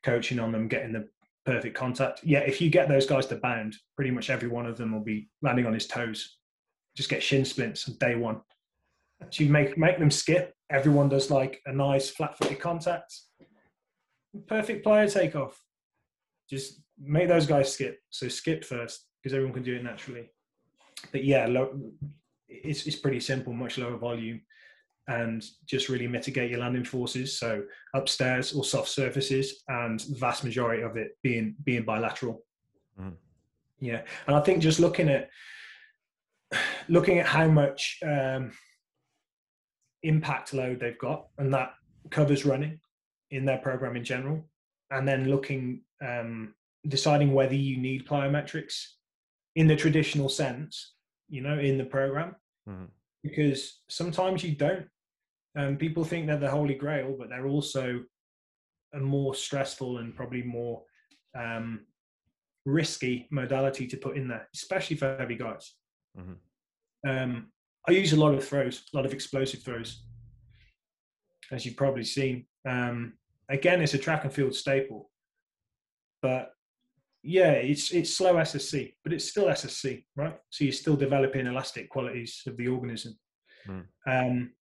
[0.03, 1.09] coaching on them getting the
[1.45, 2.21] perfect contact.
[2.25, 5.05] Yeah, if you get those guys to bound, pretty much every one of them will
[5.05, 6.39] be landing on his toes.
[6.97, 8.41] Just get shin splints on day one.
[9.31, 10.55] So you make make them skip.
[10.71, 13.15] Everyone does like a nice flat footed contact.
[14.49, 15.61] Perfect player takeoff
[16.49, 17.99] just make those guys skip.
[18.11, 20.31] So skip first because everyone can do it naturally.
[21.13, 21.79] But yeah, low,
[22.49, 24.41] it's it's pretty simple, much lower volume,
[25.09, 27.39] and just really mitigate your landing forces.
[27.39, 27.65] So
[27.95, 32.43] upstairs or soft surfaces, and vast majority of it being being bilateral.
[33.01, 33.15] Mm.
[33.81, 35.29] Yeah, and I think just looking at
[36.89, 38.53] looking at how much um,
[40.07, 41.75] impact load they've got, and that
[42.11, 42.81] covers running
[43.31, 44.49] in their program in general,
[44.91, 46.55] and then looking um,
[46.89, 48.87] deciding whether you need plyometrics
[49.57, 50.95] in the traditional sense,
[51.29, 52.37] you know, in the program,
[52.69, 52.85] mm-hmm.
[53.23, 54.87] because sometimes you don't.
[55.59, 58.03] Um, people think they're the holy grail, but they're also
[58.95, 60.83] a more stressful and probably more
[61.37, 61.87] um,
[62.67, 65.75] risky modality to put in there, especially for heavy guys.
[66.19, 67.09] Mm-hmm.
[67.09, 67.47] Um,
[67.89, 70.03] I use a lot of throws, a lot of explosive throws,
[71.53, 72.47] as you've probably seen.
[72.69, 73.15] Um,
[73.49, 75.11] again, it's a track and field staple.
[76.21, 76.51] But
[77.23, 80.37] yeah, it's it's slow SSC, but it's still SSC, right?
[80.51, 83.19] So you're still developing elastic qualities of the organism.
[83.69, 83.85] Mm.
[84.07, 84.53] Um,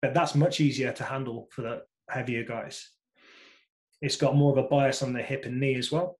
[0.00, 2.90] but that's much easier to handle for the heavier guys.
[4.00, 6.18] It's got more of a bias on the hip and knee as well.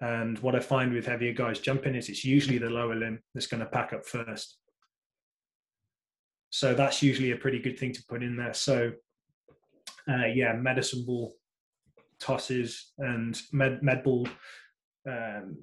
[0.00, 3.48] And what I find with heavier guys jumping is it's usually the lower limb that's
[3.48, 4.58] going to pack up first.
[6.50, 8.54] So that's usually a pretty good thing to put in there.
[8.54, 8.92] So,
[10.08, 11.34] uh, yeah, medicine ball
[12.18, 14.28] tosses and med, med ball
[15.08, 15.56] um,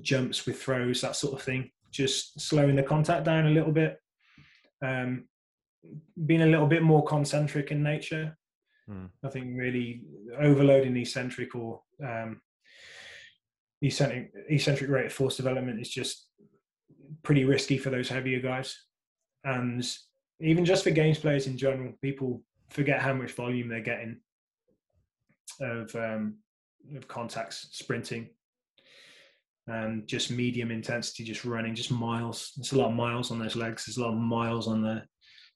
[0.00, 1.70] jumps with throws, that sort of thing.
[1.90, 3.98] Just slowing the contact down a little bit,
[4.84, 5.28] um,
[6.26, 8.36] being a little bit more concentric in nature.
[8.88, 9.06] Hmm.
[9.22, 10.02] Nothing really
[10.40, 12.40] overloading eccentric or um,
[13.80, 16.28] eccentric, eccentric rate of force development is just
[17.22, 18.76] pretty risky for those heavier guys.
[19.44, 19.84] And
[20.42, 24.18] even just for games players in general, people forget how much volume they're getting
[25.60, 26.36] of um,
[26.96, 28.28] of contacts, sprinting,
[29.66, 32.52] and just medium intensity, just running, just miles.
[32.56, 33.86] There's a lot of miles on those legs.
[33.86, 35.02] There's a lot of miles on the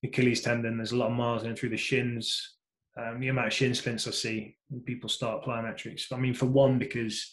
[0.04, 0.76] Achilles tendon.
[0.76, 2.54] There's a lot of miles going through the shins.
[2.98, 6.12] Um, the amount of shin splints I see when people start plyometrics.
[6.12, 7.30] I mean, for one, because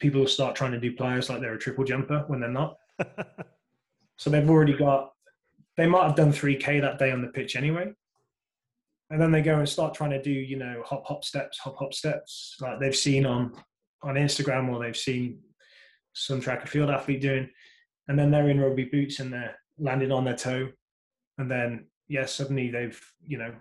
[0.00, 2.76] people start trying to do plyos like they're a triple jumper when they're not.
[4.16, 5.12] so they've already got,
[5.80, 7.90] they might have done 3K that day on the pitch anyway.
[9.08, 11.76] And then they go and start trying to do you know hop hop steps hop
[11.78, 13.54] hop steps like they've seen on
[14.02, 15.40] on instagram or they've seen
[16.12, 17.48] some track and field athlete doing.
[18.08, 20.68] And then they're in rugby boots and they're landing on their toe.
[21.38, 23.54] And then yes yeah, suddenly they've you know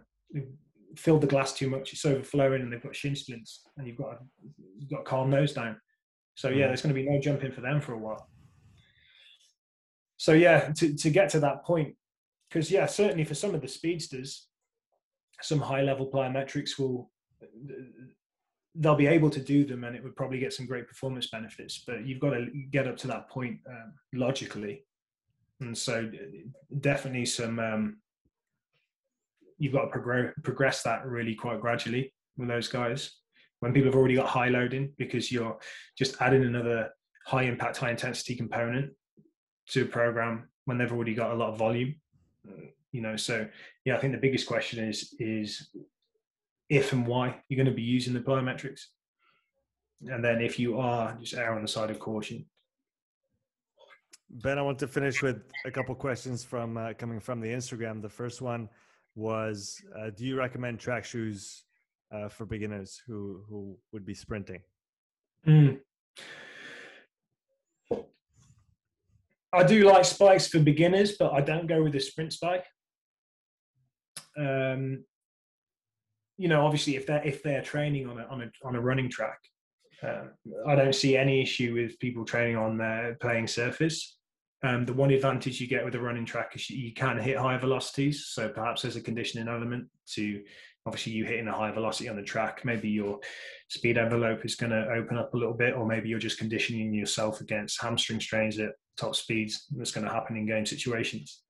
[0.98, 4.12] filled the glass too much it's overflowing and they've got shin splints and you've got
[4.12, 4.18] to,
[4.78, 5.80] you've got to calm those down.
[6.36, 6.68] So yeah mm.
[6.68, 8.30] there's going to be no jumping for them for a while.
[10.20, 11.96] So yeah, to to get to that point,
[12.50, 14.48] because yeah, certainly for some of the speedsters,
[15.42, 17.12] some high level plyometrics will
[18.76, 21.84] they'll be able to do them and it would probably get some great performance benefits
[21.88, 24.84] but you've got to get up to that point um, logically.
[25.60, 26.10] And so
[26.80, 27.98] definitely some um,
[29.58, 33.12] you've got to progress progress that really quite gradually with those guys.
[33.60, 35.58] When people have already got high loading because you're
[35.98, 36.92] just adding another
[37.26, 38.94] high impact high intensity component
[39.70, 41.96] to a program when they've already got a lot of volume
[42.92, 43.48] you know so
[43.86, 45.70] yeah i think the biggest question is is
[46.70, 48.82] if and why you're going to be using the plyometrics.
[50.08, 52.46] And then if you are just err on the side of caution.
[54.30, 58.02] Ben i want to finish with a couple questions from uh, coming from the instagram.
[58.02, 58.70] The first one
[59.16, 61.64] was uh, do you recommend track shoes
[62.12, 64.62] uh, for beginners who who would be sprinting?
[65.48, 65.80] Mm.
[69.54, 72.66] I do like spikes for beginners but i don't go with a sprint spike
[74.38, 75.04] um,
[76.40, 79.10] you know, obviously, if they're if they're training on a on a on a running
[79.10, 79.40] track,
[80.02, 80.24] uh,
[80.66, 84.18] I don't see any issue with people training on their playing surface.
[84.64, 87.58] Um, the one advantage you get with a running track is you can hit high
[87.58, 88.28] velocities.
[88.28, 90.42] So perhaps there's a conditioning element to
[90.86, 92.64] obviously you hitting a high velocity on the track.
[92.64, 93.20] Maybe your
[93.68, 96.94] speed envelope is going to open up a little bit, or maybe you're just conditioning
[96.94, 99.66] yourself against hamstring strains at top speeds.
[99.76, 101.44] That's going to happen in game situations.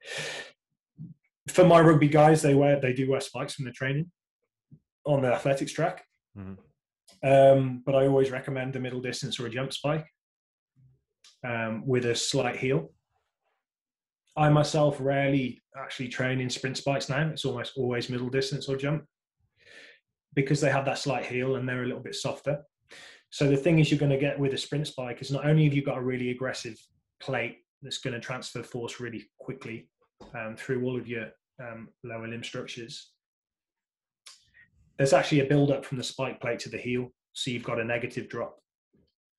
[1.47, 4.11] For my rugby guys, they wear they do wear spikes from the training
[5.05, 6.05] on the athletics track.
[6.37, 7.27] Mm-hmm.
[7.27, 10.05] Um, but I always recommend a middle distance or a jump spike
[11.45, 12.91] um, with a slight heel.
[14.37, 17.27] I myself rarely actually train in sprint spikes now.
[17.29, 19.03] It's almost always middle distance or jump
[20.33, 22.59] because they have that slight heel and they're a little bit softer.
[23.31, 25.65] So the thing is, you're going to get with a sprint spike is not only
[25.65, 26.77] have you got a really aggressive
[27.21, 29.89] plate that's going to transfer force really quickly
[30.35, 31.27] um, through all of your
[31.61, 33.11] um, lower limb structures,
[34.97, 37.09] there's actually a build up from the spike plate to the heel.
[37.33, 38.57] So you've got a negative drop.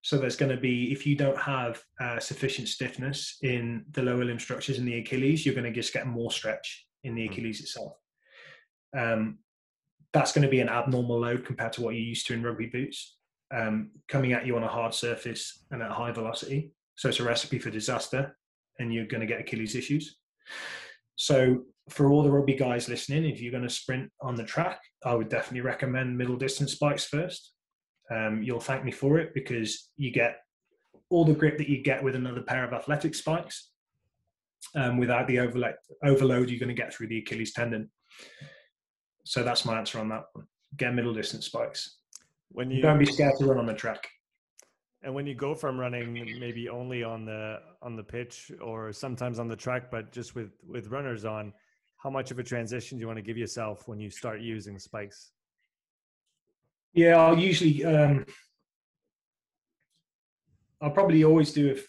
[0.02, 4.24] So there's going to be, if you don't have uh, sufficient stiffness in the lower
[4.24, 7.32] limb structures in the Achilles, you're going to just get more stretch in the hmm.
[7.32, 7.92] Achilles itself.
[8.96, 9.38] Um,
[10.12, 12.66] that's going to be an abnormal load compared to what you're used to in rugby
[12.66, 13.18] boots,
[13.54, 16.72] um, coming at you on a hard surface and at high velocity.
[17.00, 18.36] So it's a recipe for disaster,
[18.78, 20.18] and you're going to get Achilles issues.
[21.16, 24.82] So for all the rugby guys listening, if you're going to sprint on the track,
[25.02, 27.52] I would definitely recommend middle distance spikes first.
[28.10, 30.40] Um, you'll thank me for it because you get
[31.08, 33.70] all the grip that you get with another pair of athletic spikes
[34.74, 37.90] um, without the overload, overload you're going to get through the Achilles tendon.
[39.24, 40.44] So that's my answer on that one.
[40.76, 41.96] Get middle distance spikes.
[42.50, 44.06] When you don't be scared to run on the track.
[45.02, 49.38] And when you go from running maybe only on the on the pitch or sometimes
[49.38, 51.52] on the track, but just with with runners on,
[51.96, 54.78] how much of a transition do you want to give yourself when you start using
[54.78, 55.32] spikes?
[56.92, 58.26] Yeah, I'll usually um,
[60.82, 61.80] I'll probably always do it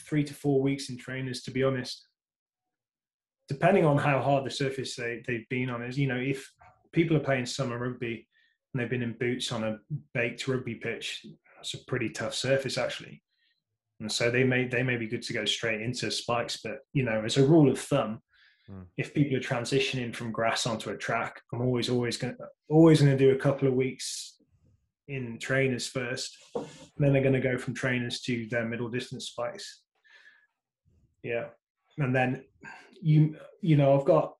[0.00, 2.06] three to four weeks in trainers, to be honest.
[3.48, 6.50] Depending on how hard the surface they, they've been on is, you know, if
[6.92, 8.27] people are playing summer rugby
[8.78, 9.78] and they've been in boots on a
[10.14, 11.26] baked rugby pitch,
[11.56, 13.20] that's a pretty tough surface actually.
[14.00, 17.02] And so they may they may be good to go straight into spikes, but you
[17.02, 18.20] know, as a rule of thumb,
[18.70, 18.84] mm.
[18.96, 22.36] if people are transitioning from grass onto a track, I'm always always going
[22.68, 24.36] always going to do a couple of weeks
[25.08, 26.36] in trainers first,
[26.98, 29.82] then they're going to go from trainers to their middle distance spikes.
[31.24, 31.46] Yeah,
[31.96, 32.44] and then
[33.02, 34.36] you you know I've got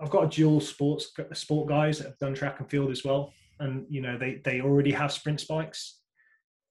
[0.00, 3.86] I've got dual sports sport guys that have done track and field as well and
[3.88, 5.98] you know they they already have sprint spikes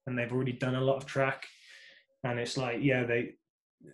[0.08, 1.46] and they've already done a lot of track.
[2.24, 3.34] And it's like yeah they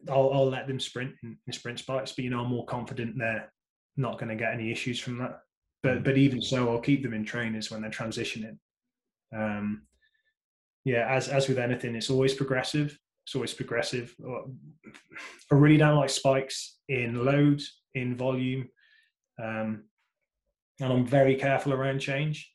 [0.09, 3.17] I'll, I'll let them sprint in, in sprint spikes but you know I'm more confident
[3.17, 3.51] they're
[3.97, 5.41] not going to get any issues from that.
[5.83, 8.57] But but even so I'll keep them in trainers when they're transitioning.
[9.35, 9.83] Um
[10.85, 12.97] yeah as as with anything it's always progressive.
[13.25, 14.15] It's always progressive.
[14.25, 17.61] I really don't like spikes in load
[17.93, 18.67] in volume
[19.41, 19.83] um
[20.79, 22.51] and I'm very careful around change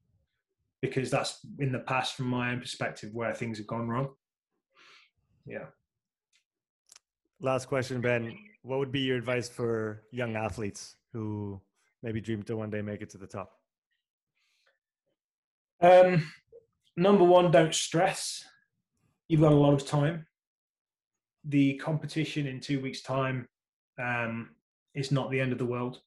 [0.82, 4.10] because that's in the past from my own perspective where things have gone wrong.
[5.46, 5.66] Yeah.
[7.40, 8.36] Last question ben.
[8.62, 11.60] What would be your advice for young athletes who
[12.02, 13.52] maybe dream to one day make it to the top?
[15.80, 16.30] Um,
[16.96, 18.44] number one don't stress.
[19.28, 20.26] You've got a lot of time.
[21.44, 23.46] The competition in two weeks time
[24.02, 24.50] um,
[24.94, 26.00] is not the end of the world.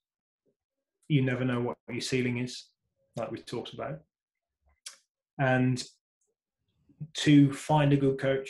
[1.08, 2.66] You never know what your ceiling is
[3.16, 4.00] like we talked about
[5.40, 5.84] and
[7.14, 8.50] to find a good coach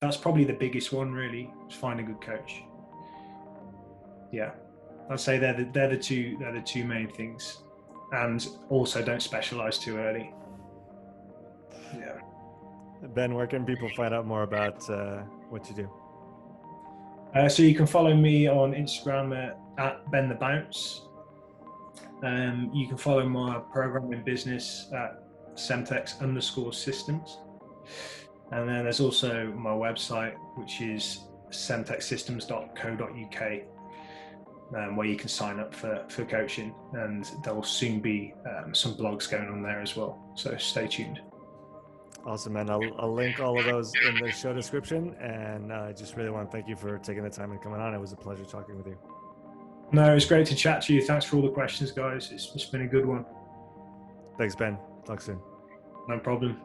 [0.00, 2.62] that's probably the biggest one, really, is find a good coach.
[4.32, 4.52] Yeah,
[5.10, 7.58] I'd say they're the, they're the two they're the two main things,
[8.12, 10.32] and also don't specialize too early.
[11.94, 12.18] Yeah.
[13.14, 15.18] Ben, where can people find out more about uh,
[15.50, 15.90] what you do?
[17.34, 21.02] Uh, so you can follow me on Instagram at, at Ben the Bounce.
[22.22, 25.19] Um, you can follow my programming business at
[25.54, 27.38] Semtex underscore systems.
[28.52, 31.20] And then there's also my website, which is
[31.50, 33.52] semtexsystems.co.uk,
[34.76, 36.74] um, where you can sign up for, for coaching.
[36.92, 40.32] And there will soon be um, some blogs going on there as well.
[40.34, 41.20] So stay tuned.
[42.26, 42.68] Awesome, man.
[42.68, 45.14] I'll, I'll link all of those in the show description.
[45.20, 47.80] And I uh, just really want to thank you for taking the time and coming
[47.80, 47.94] on.
[47.94, 48.98] It was a pleasure talking with you.
[49.92, 51.02] No, it's great to chat to you.
[51.02, 52.30] Thanks for all the questions, guys.
[52.32, 53.24] it's, it's been a good one.
[54.38, 54.78] Thanks, Ben.
[55.06, 55.40] Talk soon.
[56.08, 56.56] No problem.